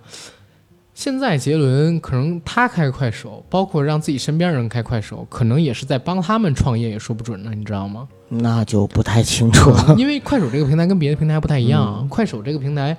[0.92, 8.06] 现在杰伦可能他开快手，包括让自己身边人开快手，可能也是在帮他们创业，也说不准呢，你知道吗？
[8.28, 9.94] 那就不太清楚了。
[9.96, 12.94] 因为快手这个平台跟别的平台不太一样快手这个平台，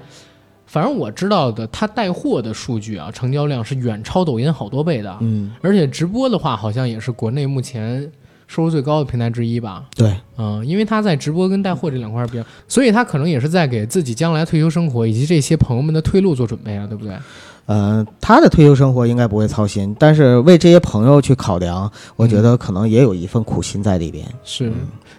[0.72, 8.09] 反正我知道的，它带货的数据啊，成交量是远超抖音好多倍的，嗯，而且直播的话，好像也是国内目前
[8.47, 9.84] 收入最高的平台之一吧。
[9.93, 17.17] 对，嗯，因为他在直播跟带货这两块儿比较，所以他可能也是在给自己将来退休生活以及这些朋友们的退路做准备啊，对不对？
[17.65, 24.26] 呃，他的退休生活应该不会操心，但是为这些朋友去考量，我觉得可能也有一份苦心在里边。
[24.43, 24.72] 是，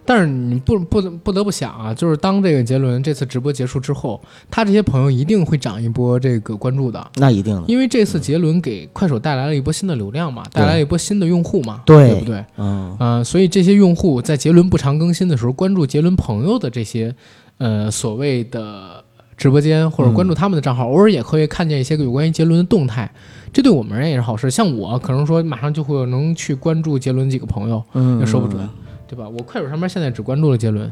[0.04, 7.04] 但是你不不不得不想啊，就是当这个杰伦这次直播结束之后，他这些朋友一定会涨一波这个关注的。
[7.16, 12.14] 那一定的，因为这次杰伦给快手带来了一波新的流量嘛，带来了一波新的用户嘛，对。
[12.16, 12.44] 不对？
[12.56, 12.96] 嗯。
[12.98, 17.14] 啊、所以这些用户在杰伦不常更新的时候，关注杰伦朋友的这些
[17.58, 19.02] 呃所谓的
[19.36, 23.10] 直播间或者关注他们的账号，偶尔也可以看见一些个有关于杰伦的动态，
[23.52, 24.50] 这对我们而言也是好事。
[24.50, 28.68] 像我可能说马上就会能去关注杰伦几个朋友，嗯，也说不准，
[29.12, 29.28] 对吧？
[29.28, 30.90] 我快手上面现在只关注了杰伦，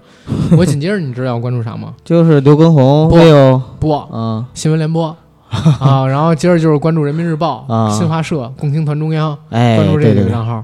[0.59, 1.95] 我紧接着你知道我关注啥吗？
[2.05, 5.16] 就是刘畊宏、不 Will，不，嗯新闻联播
[5.49, 10.62] 啊，然后接着就是关注人民日报、啊新华社、共青团中央，哎，关注这几个账号，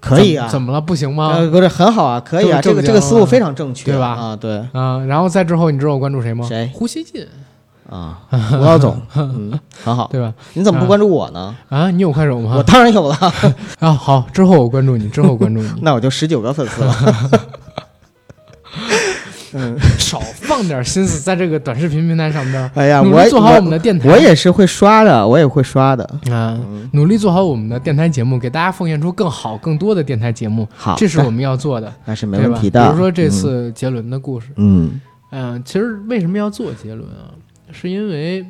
[0.00, 0.80] 可以啊怎，怎么了？
[0.80, 1.34] 不行吗？
[1.34, 6.46] 呃，不是很好啊，可以啊，这个这个思路非常正确，对吧啊，对啊，然后再之后，你知道我关注谁吗？
[6.48, 7.26] 谁胡锡进，
[7.88, 8.18] 啊，
[8.52, 10.32] 吴老总，嗯，很好，对吧？
[10.54, 11.54] 你怎么不关注我呢？
[11.68, 12.54] 啊，你有快手吗？
[12.56, 13.16] 我当然有了，
[13.80, 16.94] 啊，好，之后我关注你，之后关注你， 那我就十九个粉丝了。
[19.54, 24.06] 嗯，少放点心思在这个短视频平台上边，哎呀，我做好我们的电台。
[24.10, 26.04] 我也是会刷的，我也会刷的。
[26.30, 32.36] 啊，嗯，努力做好我们的电台节目，给大家奉献出更好、更多的电台节目，好，这是我们要做的，那是没？
[32.38, 32.84] 问题的。
[32.84, 37.32] 比如说这次杰伦的故事，嗯，嗯、其实为什么要做杰伦啊？
[37.72, 38.44] 是因为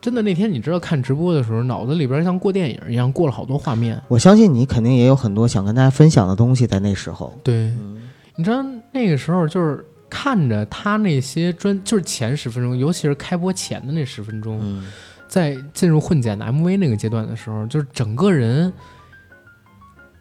[0.00, 4.00] 真的那天你知道看直播的时候，脑子里边像过电影一样过了好多画面。
[4.08, 7.36] 我相信你肯定也有很多想跟大家分享的东西在那时候。
[7.42, 14.86] 对，嗯你知道那个时候就是看着他那些专，就是前十分钟，尤其是开播前的那十分钟，嗯，
[15.26, 18.72] 在进入混剪的 MV 那个阶段的时候，就是整个人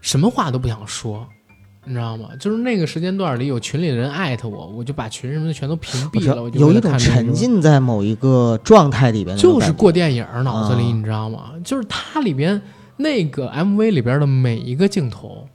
[0.02, 1.28] 什么话都不想说。
[1.86, 2.30] 你知道吗？
[2.40, 6.50] 就是那个时间段里有群里的人艾特我，我就把群什么的全都屏蔽了。
[6.54, 11.52] 有一种沉浸在某一个状态里边就是，过电影脑子里，啊你知道吗？
[11.64, 12.62] 就是它里边
[12.98, 15.48] 那个 MV 里边的每一个镜头，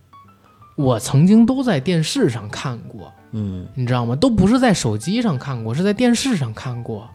[0.77, 4.15] 我曾经都在电视上看过，嗯你知道吗？
[4.17, 7.09] 都不是在手机上看过，是在电视上看过。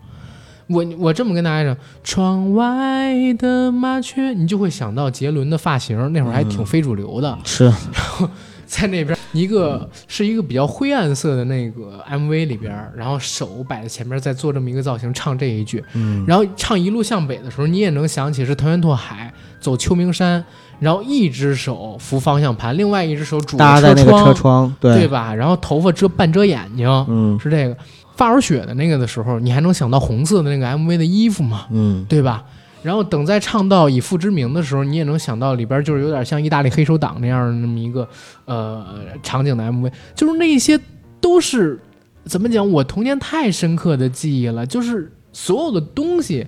[0.68, 7.72] 我我这么跟大家讲，窗外的麻雀，你就会想到杰伦的发型，那会儿还挺嗯非主流的，是，
[8.68, 20.44] 在那边一个是一个比较灰暗色的那个 MV 里边，然后手摆在前面，在做这么一个造型，唱这一句，嗯，然后唱一路向北的时候，你也能想起是藤原拓海走秋名山，
[20.80, 25.34] 然后一只手扶方向盘，另外一只手拄搭在那个着车窗，车窗，对，吧？
[25.34, 27.78] 然后头发遮半遮眼睛，嗯是这个。
[28.18, 31.66] 发如雪的那个的时候，你还能想到红色的那个 MV 的衣服吗？
[31.70, 32.46] 嗯对吧？
[32.86, 38.08] 然后等再唱到以父之名的时候，你也能想到里边就是有点像意大利黑手党那样的那么一个
[38.46, 38.86] 呃
[39.24, 40.80] 场景的 MV，就是那些
[41.20, 41.80] 都是
[42.26, 42.70] 怎么讲？
[42.70, 46.46] 我童年太深刻的记忆了，就是所有的东西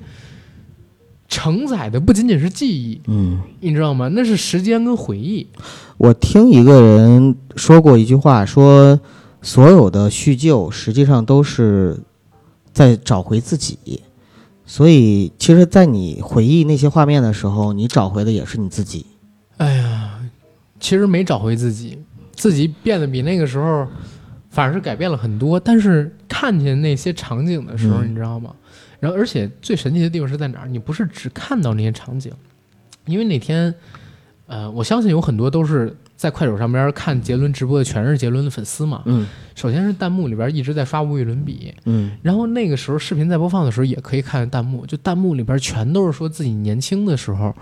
[1.27, 4.07] 承载的不仅仅是记忆，嗯，你知道吗？
[4.13, 5.47] 那是时间跟回忆。
[5.97, 8.99] 我听一个人说过一句话，说
[9.41, 11.99] 所有的叙旧实际上都是
[12.71, 14.03] 在找回自己。
[14.69, 19.05] 所以，其实，在你回忆那些画面的时候，你找回的也是你自己。
[19.55, 20.19] 哎呀，
[20.77, 21.97] 其实没找回自己，
[22.35, 23.87] 自己变得比那个时候
[24.49, 25.57] 反而是改变了很多。
[25.57, 28.53] 但是看见那些场景的时候，嗯你知道吗？
[28.99, 30.67] 然后，而且最神奇的地方是在哪儿？
[30.67, 32.31] 你不是只看到那些场景，
[33.05, 33.73] 因为那天，
[34.47, 39.03] 呃，我相信有很多都是在快手上边看杰伦直播的，全是杰伦的粉丝嘛。
[39.05, 39.25] 嗯。
[39.55, 42.11] 首先是弹幕里边一直在刷无与伦比，嗯。
[42.21, 47.55] 然后那个时候视频在播放的时候也可以看弹幕，就弹幕里边全都是说自己年轻的时候，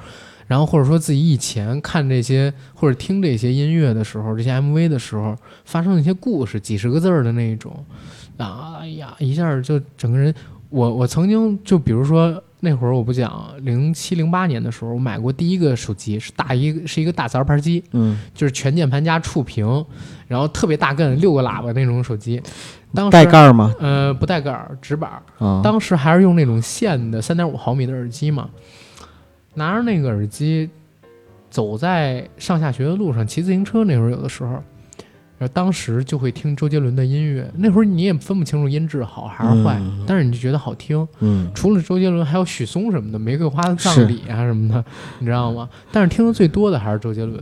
[0.47, 7.85] 然后或者说自己以前看这些或者听这些音乐的时候，这些 MV 的时候发生的一些故事，几十个字儿的那一种，
[8.37, 10.33] 啊，哎呀，一下就整个人，
[10.69, 19.85] 我我曾经就比如说那会儿我不讲零七零八年的时候，我买过第一个手机是大一个是一个大杂牌机，嗯，就是全键盘加触屏，
[20.27, 22.41] 然后特别大个六个喇叭那种手机，
[22.93, 23.75] 当时带盖儿吗？
[23.79, 25.11] 呃，不带盖儿，直板
[25.61, 28.49] 当时还是用那种线的三点五毫米的耳机嘛，
[29.53, 30.69] 拿着那个耳机，
[31.51, 34.63] 走在上下学的路上，骑自行车那会儿有的时候，
[35.37, 37.49] 然后当时就会听周杰伦的音乐。
[37.57, 41.07] 那会儿你也分不清楚音质好还是坏，嗯但是你就觉得好听。
[41.19, 44.83] 嗯除了周杰伦，还有许嵩什么的，玫瑰花的葬礼啊什么的，
[45.19, 45.69] 你知道吗？
[45.91, 47.39] 但是听的最多的还是周杰伦。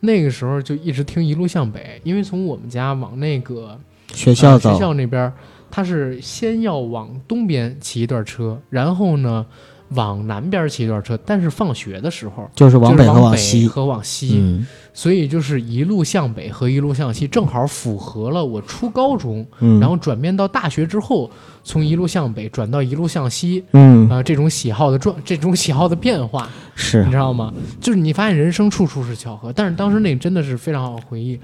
[0.00, 3.78] 那个时候就一直听一路向北，因为从我们家往那个
[4.10, 5.32] 呃、学校走学，校那边儿，
[5.70, 9.44] 他是先要往东边骑一段车，然后呢
[9.90, 12.50] 往南边骑一段车，但是放学的时候。
[12.54, 13.68] 就是往北和往西。
[13.68, 14.66] 和往西，嗯
[15.00, 21.30] 所以就是一路向北和一路向西，正好符合了我初高中，嗯，然后转变到大学之后，
[21.64, 27.50] 从一路向北转到一路向西，嗯啊、这种喜好的转，这种喜好的变化，是你知道吗？
[27.80, 31.40] 就是你发现人生处处是巧合，但是当时那真的是非常好的回忆。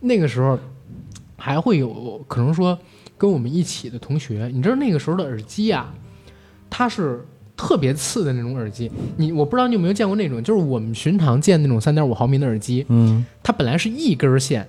[0.00, 0.58] 那个时候
[1.36, 2.78] 还会有可能说
[3.18, 5.92] 跟我们一起的同学，你知道那个时候的耳机啊，
[6.70, 7.22] 它是
[7.56, 8.90] 特别次的那种耳机。
[9.16, 14.66] 你我不知道你有没有见过那种，就是我们寻常见那种三点五毫米的耳机，嗯它本来是一根线，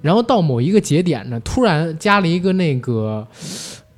[0.00, 3.26] 然后到某一个节点呢，突然加了一个那个。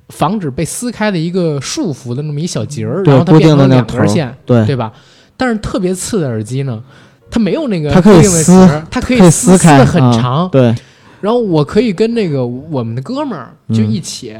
[0.09, 4.91] 防止被撕开的一个束缚的那么一小节儿，然后它变成两根线，对对吧？
[5.37, 6.83] 但是特别次的耳机呢，
[7.29, 10.49] 它没有那个它可以固定的撕它可可以撕撕开得很啊长。
[10.49, 10.75] 对，
[11.21, 14.35] 然后我可以跟那个我们的哥们儿就嗯一起，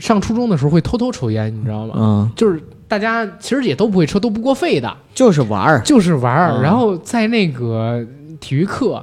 [0.00, 1.94] 上初中的时候会偷偷抽烟，你知道吗？
[1.96, 2.60] 嗯，就是
[2.92, 5.80] 大家其实也都不会抽，都不过肺的，就是玩儿。
[5.80, 6.50] 就是玩儿。
[6.58, 8.06] 嗯然后在那个
[8.38, 9.02] 体育课，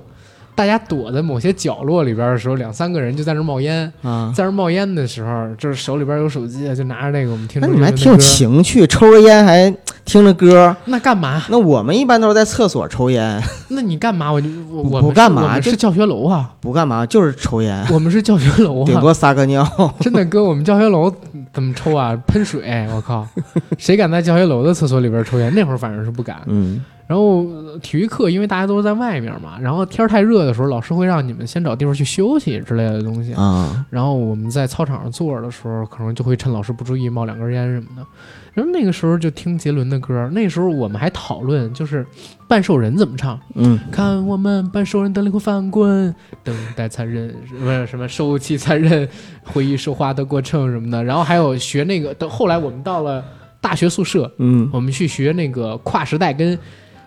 [0.59, 3.89] 大家躲在某些角落里边的时候，两三个人就在那冒烟。
[4.01, 8.17] 啊，在那冒烟的时候，就是手里边有手机，就拿着那个我们听那你们还挺有。
[8.17, 10.75] 情趣，抽着烟还听着歌。
[10.83, 11.41] 那干嘛？
[11.47, 13.41] 那我们一般都是在厕所抽烟，
[13.71, 14.29] 那你干嘛？
[14.29, 18.85] 我就我不我不干嘛这我们是教学楼啊，不干嘛，就是抽烟，我们是教学楼啊。
[18.85, 19.65] 顶多撒个尿。
[20.01, 21.09] 真的哥我们教学楼
[21.53, 22.13] 怎么抽啊？
[22.27, 22.85] 喷水！
[22.93, 23.25] 我靠，
[23.77, 25.55] 谁敢在教学楼的厕所里边抽烟？
[25.55, 26.41] 那会儿反正是不敢。
[26.47, 33.33] 嗯然后呃体育课，因为大家都是在外面嘛，然后天儿太热的时候，老师会让你们先找地方去休息之类的东西。
[33.33, 38.05] 啊，然后我们在操场上坐着的时候，可能就会趁老师不注意冒两根烟什么的。
[38.53, 42.05] 然后那个时候就听杰伦的歌，那时候我们还讨论就是
[42.47, 43.39] 半兽人怎么唱。
[43.55, 49.09] 嗯看我们半兽人的灵魂翻滚，等待残忍，不是什么收气残忍，
[49.45, 51.03] 回忆说话的过程什么的。
[51.03, 53.23] 然后还有学那个，等后来我们到了
[53.59, 56.57] 大学宿舍，嗯我们去学那个跨时代跟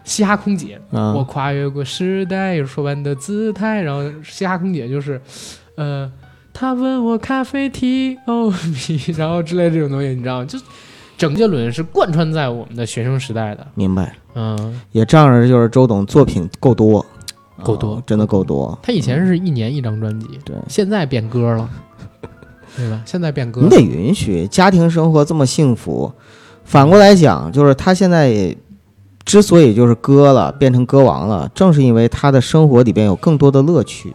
[0.04, 0.80] 嘻哈空姐。
[0.90, 3.82] 嗯，我跨越过时代，有说完的姿态。
[3.82, 5.20] 然后嘻哈空姐就是，
[5.76, 6.10] 呃，
[6.52, 10.44] 她问我咖啡提欧米，然后之类这种东西，你知道吗？
[10.44, 10.58] 就
[11.16, 13.66] 整杰伦是贯穿在我们的学生时代的。
[13.74, 14.14] 明白。
[14.34, 17.04] 嗯，也仗着就是周董作品够多，
[17.62, 18.76] 够多啊真的够多。
[18.82, 21.68] 他以前是一年一张专辑，对现在变歌了，
[22.76, 23.00] 对吧？
[23.04, 26.10] 现在变歌你，得允许家庭生活这么幸福。
[26.64, 28.56] 反过来讲，就是他现在也
[29.24, 34.14] 之所以就是歌了，变成歌王了，正是因为他的生活里边有更多的乐趣。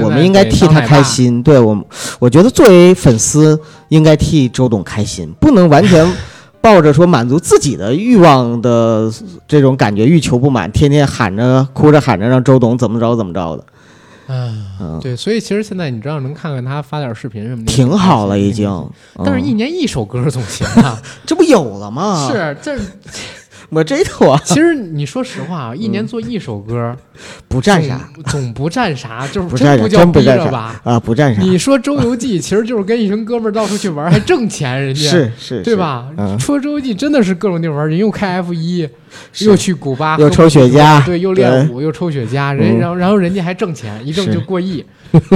[0.00, 1.42] 我们应该替他开心。
[1.42, 1.80] 对我，
[2.18, 3.58] 我觉得作为粉丝，
[3.88, 6.04] 应该替周董开心，不能完全
[6.60, 9.08] 抱着说满足自己的欲望的
[9.46, 13.64] 这种感觉，欲求不满，天天喊着、哭着喊着让周董怎么着怎么着的。
[14.28, 18.68] 嗯，嗯，对，所以其实现在你知道能看看他发点视频什么的，挺好了已经。
[19.24, 21.00] 但是，一嗯年一首歌总行啊。
[21.24, 22.28] 这不有了吗？
[22.28, 22.76] 是，这
[23.70, 26.96] 我这头啊， 其实你说实话啊，一年做一首歌，
[27.48, 30.80] 不占啥总总不占啥，就是真不叫逼着吧？
[30.84, 36.06] 啊，不占啥，你说《周游记》其实就是跟一群哥们儿到处去玩儿，还挣钱，人家是是，对吧？
[36.16, 38.88] 嗯，说《周游记》真的是各种地方玩，人又开 F 一，
[39.40, 44.84] 又去古巴，又抽雪茄对，又练舞，又抽雪茄，人嗯然后然后人家还挣钱，一挣就过亿，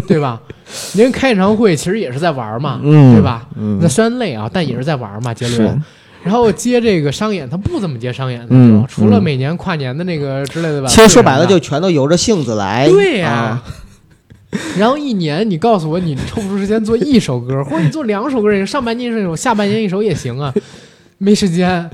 [0.07, 0.41] 对吧？
[0.95, 3.47] 人家开演唱会其实也是在玩嘛，嗯，对吧？
[3.57, 5.83] 嗯那，虽然累啊，但也是在玩嘛，杰伦。
[6.25, 10.89] 然后接这个商演，他不怎么接商演的，嗯除了嗯每年跨年的那个之类的吧。
[10.89, 13.65] 其实说白了就就全都由着性子来，对呀、啊
[14.77, 20.53] 然后一年你告诉我你抽不出时间做一首歌，或者你做两首歌也行，上半年一首，下半年一首也行啊，
[21.19, 21.89] 没时间。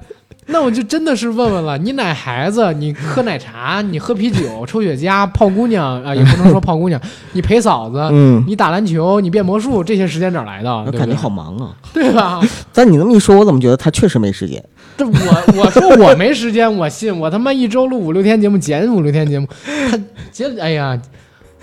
[0.49, 7.01] 那我就真的是问问了，你奶孩子，你喝奶茶，你喝啤酒，抽雪茄，泡姑娘啊，也不能说泡姑娘，
[7.32, 10.92] 你陪嫂子，嗯，你打篮球，你变魔术，这些时间哪来的？
[10.92, 11.74] 感觉好忙啊。
[11.92, 12.40] 对吧？
[12.72, 14.62] 但你那么一说，我怎么觉得他确实没时间？
[14.97, 15.12] 这我
[15.57, 19.47] 我说我没时间，我信我他妈一周录五六天节目，剪五六天节目，
[19.90, 19.99] 他
[20.30, 20.99] 剪哎呀，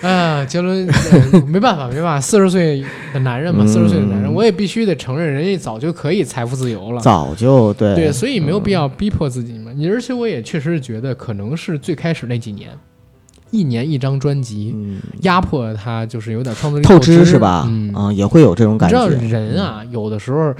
[0.03, 0.85] 哎呀，杰伦、
[1.31, 2.83] 呃没办法没办法，四十岁
[3.13, 7.01] 的男人嘛，嗯四十岁的男人，我也必须得承认，人家早就可以财富自由了。
[7.01, 9.71] 早就对对，所以没有必要逼迫自己嘛。
[9.73, 12.69] 你而且我也确实是觉得，可能是最开始那几年，
[13.51, 17.65] 一年一张专辑，嗯，压迫他就是有点创作力透支支是吧？
[17.69, 19.45] 嗯，啊，也会有这种感觉你知道觉。
[19.45, 20.53] 人啊，有的时候，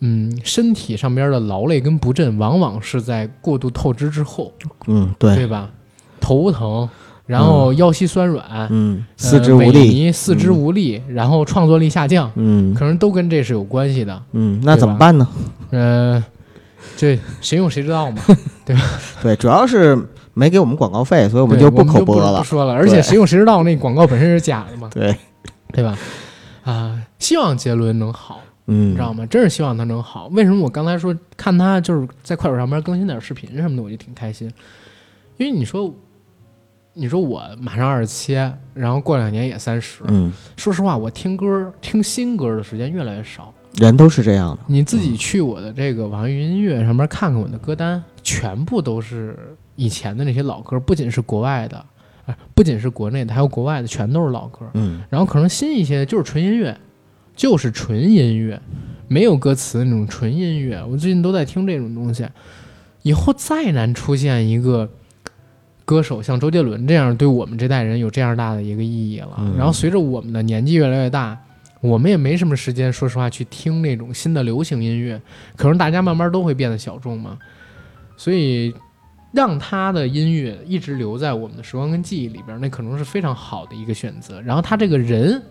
[0.00, 4.52] 嗯，身体上边的劳累跟不振，往往是在过度透支之后，
[4.88, 5.70] 嗯，对，对吧？
[6.20, 6.88] 头疼，
[7.26, 14.22] 然后腰膝酸软，嗯，呃四肢无力，靡四肢无力，然后创作力下降，嗯可能都跟这是有关系的。
[14.32, 15.26] 嗯，那怎么办呢？
[15.70, 16.22] 呃，
[16.96, 18.22] 这谁用谁知道嘛？
[18.66, 18.82] 对吧？
[19.22, 19.98] 对，主要是
[20.34, 22.38] 没给我们广告费，所以我们就我们就不口播了。
[22.38, 22.74] 不说了。
[22.74, 25.16] 而且谁用谁知道，那广告本身是假的嘛，对，
[25.72, 25.96] 对吧？
[26.64, 28.40] 啊，希望杰伦能好。
[28.66, 29.26] 嗯，你知道吗？
[29.26, 30.28] 真是希望他能好。
[30.28, 34.50] 为什么我刚才说看他就是在快手上面更新点视频什么的，我就挺开心。
[35.36, 35.92] 因为你说，
[36.96, 38.34] 你说我马上二十七，
[38.72, 40.04] 然后过两年也三十。
[40.06, 43.52] 嗯，说实话，我听歌、听新歌的时间越来越少。
[43.72, 44.62] 人都是这样的。
[44.68, 49.36] 你自己去我的这个网易云音乐上面看看我的歌单，全部都是
[49.74, 51.84] 以前的那些老歌，不仅是国外的，
[52.26, 54.64] 啊，不仅是国内的，还有国外的，全都是老歌。
[54.74, 56.78] 嗯然后可能新一些的就是纯音乐，
[57.34, 58.62] 就是纯音乐，
[59.08, 60.80] 没有歌词那种纯音乐。
[60.84, 62.24] 我最近都在听这种东西。
[63.02, 64.88] 以后再难出现一个
[65.84, 69.36] 歌手像周杰伦这样对我们这代人有这样大的一个意义了。
[69.38, 71.38] 嗯然后随着我们的年纪越来越大，
[71.80, 75.20] 我们也没什么时间，说实话去听那种新的流行音乐，
[75.56, 77.38] 可能大家慢慢都会变得小众嘛。
[78.16, 78.72] 所以
[79.32, 84.40] 让他的音乐一直留在我们的时光跟记忆里边，那可能是非常好的一个选择。
[84.40, 85.42] 然后他这个人，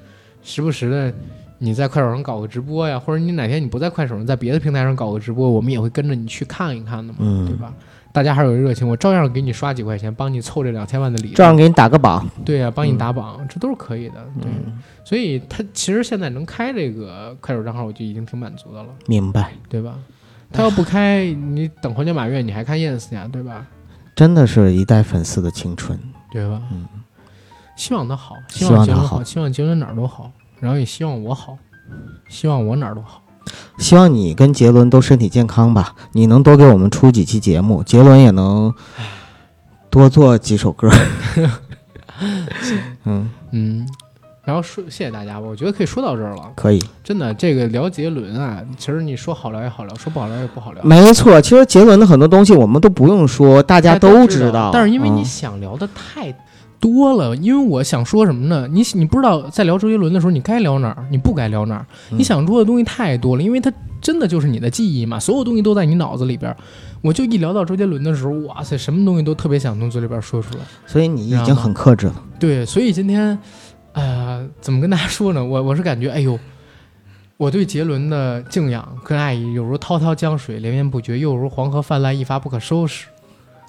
[0.41, 1.13] 时不时的
[1.59, 7.73] 你在快手上搞个直播呀，或者你哪天你不在快手上，在别的平台上搞个直播，我们也会跟着你去看一看的嘛，嗯对吧？
[8.14, 11.34] 大家还是有热情，我照样给你刷几块钱，帮你凑这两千万的礼物。
[11.34, 12.26] 照样给你打个榜。
[12.45, 14.16] 对呀、帮你打榜，这都是可以的。
[14.39, 19.95] 对，嗯，所以他其实现在能开这个快手账号，我就已经挺满足的了，明白，对吧？
[20.51, 23.66] 他要不开，你等黄金马月，你还看 ins 呀，对吧？
[24.16, 25.99] 真的是一代粉丝的青春。
[26.32, 26.61] 对吧？
[26.72, 26.88] 嗯，
[27.76, 31.57] 希望他好，希希望他好，希望杰伦哪儿都好，然后也希望我好，
[32.30, 33.22] 希望我哪儿都好。
[33.78, 38.74] 希望你跟杰伦都身体健康吧，你能多给我们出几期节目，杰伦也能
[39.89, 40.89] 多做几首歌。
[43.06, 43.88] 嗯，嗯，
[44.46, 46.52] 然后说谢谢大家吧，我觉得可以说到这儿了。
[46.56, 50.84] 可以，真的，这个聊杰伦啊，其实你说好聊也好聊，说不好聊也不好聊。
[50.84, 51.41] 没错。
[51.41, 54.70] 其实杰伦的很多东西我们都不用说，大家都知道。
[54.72, 56.34] 但是因为你嗯想聊的太
[56.84, 58.67] 多了，因为我想说什么呢？
[58.69, 61.86] 你你不知道在聊周杰伦的时候，你该聊哪儿，你不该聊哪儿。
[62.11, 63.71] 嗯你想说的东西太多了，因为它
[64.01, 66.57] 真的就是你的记忆嘛，所有东西都在你脑子里边儿。
[67.01, 70.59] 我就一聊到周杰伦的时候，哇塞，什么东西都特别想从嘴里边说出来。
[70.86, 72.21] 所以你已经很克制了。
[72.38, 73.39] 对，所以今天，
[73.93, 75.41] 呃，怎么跟大家说呢？
[75.41, 76.38] 我我是感觉，哎呦，
[77.38, 83.07] 我对杰伦的敬仰跟爱意，有如滔滔江水连绵不绝，又如黄河泛滥一发不可收拾。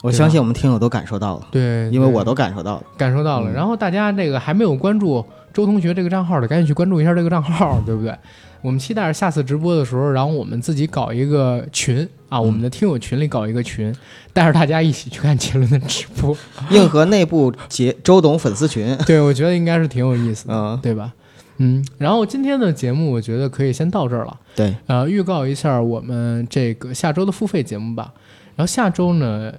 [0.04, 2.82] 我相信我们听友都感受到了，对，因为我都感受到了。
[2.98, 3.50] 感受到了。
[3.50, 8.14] 嗯然后大家这个还没有关注周同学这个账号的，赶紧去关注一下这个账号，对不对？
[8.60, 13.94] 我们期待着下次直播的时候，然后我们自己搞一个群啊，嗯我们的听友群里搞一个群，
[14.34, 16.36] 带着大家一起去看杰伦的直播。
[16.70, 21.14] 硬核内部杰周董粉丝群， 对，我觉得应该是挺有意思的，嗯，对吧？
[21.56, 24.36] 嗯，然后今天的节目我觉得可以先到这儿了。
[24.54, 28.12] 对，呃，预告一下我们这个下周的付费节目吧。
[28.56, 29.52] 然后下周呢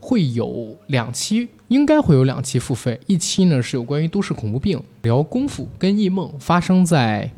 [0.00, 7.30] 会有两期，应该会有两期付费，一期呢是有关于都市恐怖病，聊功夫跟异梦发生在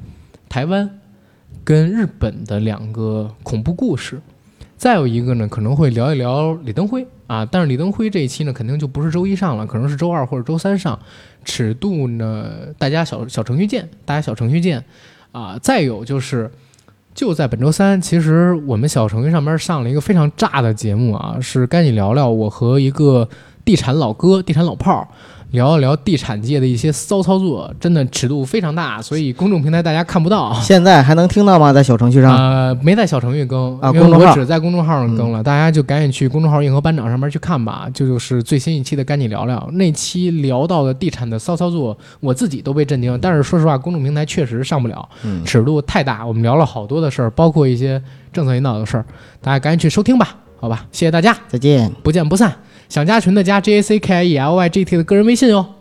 [0.49, 1.01] 台湾
[1.65, 4.21] 跟日本的两个恐怖故事。
[4.77, 10.99] 再有一个呢，可能会聊一聊李登辉啊，但是李登辉这一期呢，肯定就不是周一上了，可能是周二或者周三上。
[11.45, 12.49] 尺度呢，
[12.79, 14.85] 大家小小程序见，大家小程序见
[15.31, 15.59] 啊。
[15.63, 16.51] 再有就是，
[17.15, 23.29] 就在本周三，其实我们小程序上面上了一个非常炸的节目啊，是赶紧聊聊我和一个
[23.65, 25.09] 地产老哥、地产老炮儿。
[25.53, 30.53] 聊一聊地产界的一些骚操作，真的尺度非常大，所以公众平台大家看不到。
[30.61, 31.73] 现在还能听到吗？
[31.73, 32.35] 在小程序上？
[32.35, 37.87] 呃，没在小程序更啊因为公众号嗯我只在公众号上更了，大家就赶紧去公众号“硬核班长”上面去看吧。
[37.93, 43.19] 这就是最新一期的，赶紧聊聊那期聊到的地产的骚操作，我自己都被震惊。
[43.21, 46.27] 但是说实话，公众平台确实上不了，嗯，尺度太大。
[46.27, 49.05] 我们聊了好多的事儿，包括一些政策引导的事儿，
[49.43, 50.87] 大家赶紧去收听吧，好吧？
[50.91, 51.93] 谢谢大家，再见。
[52.03, 52.51] 不见不散。
[52.93, 55.77] 想加群的加 J A C K I E L Y G T 的个人微信哦。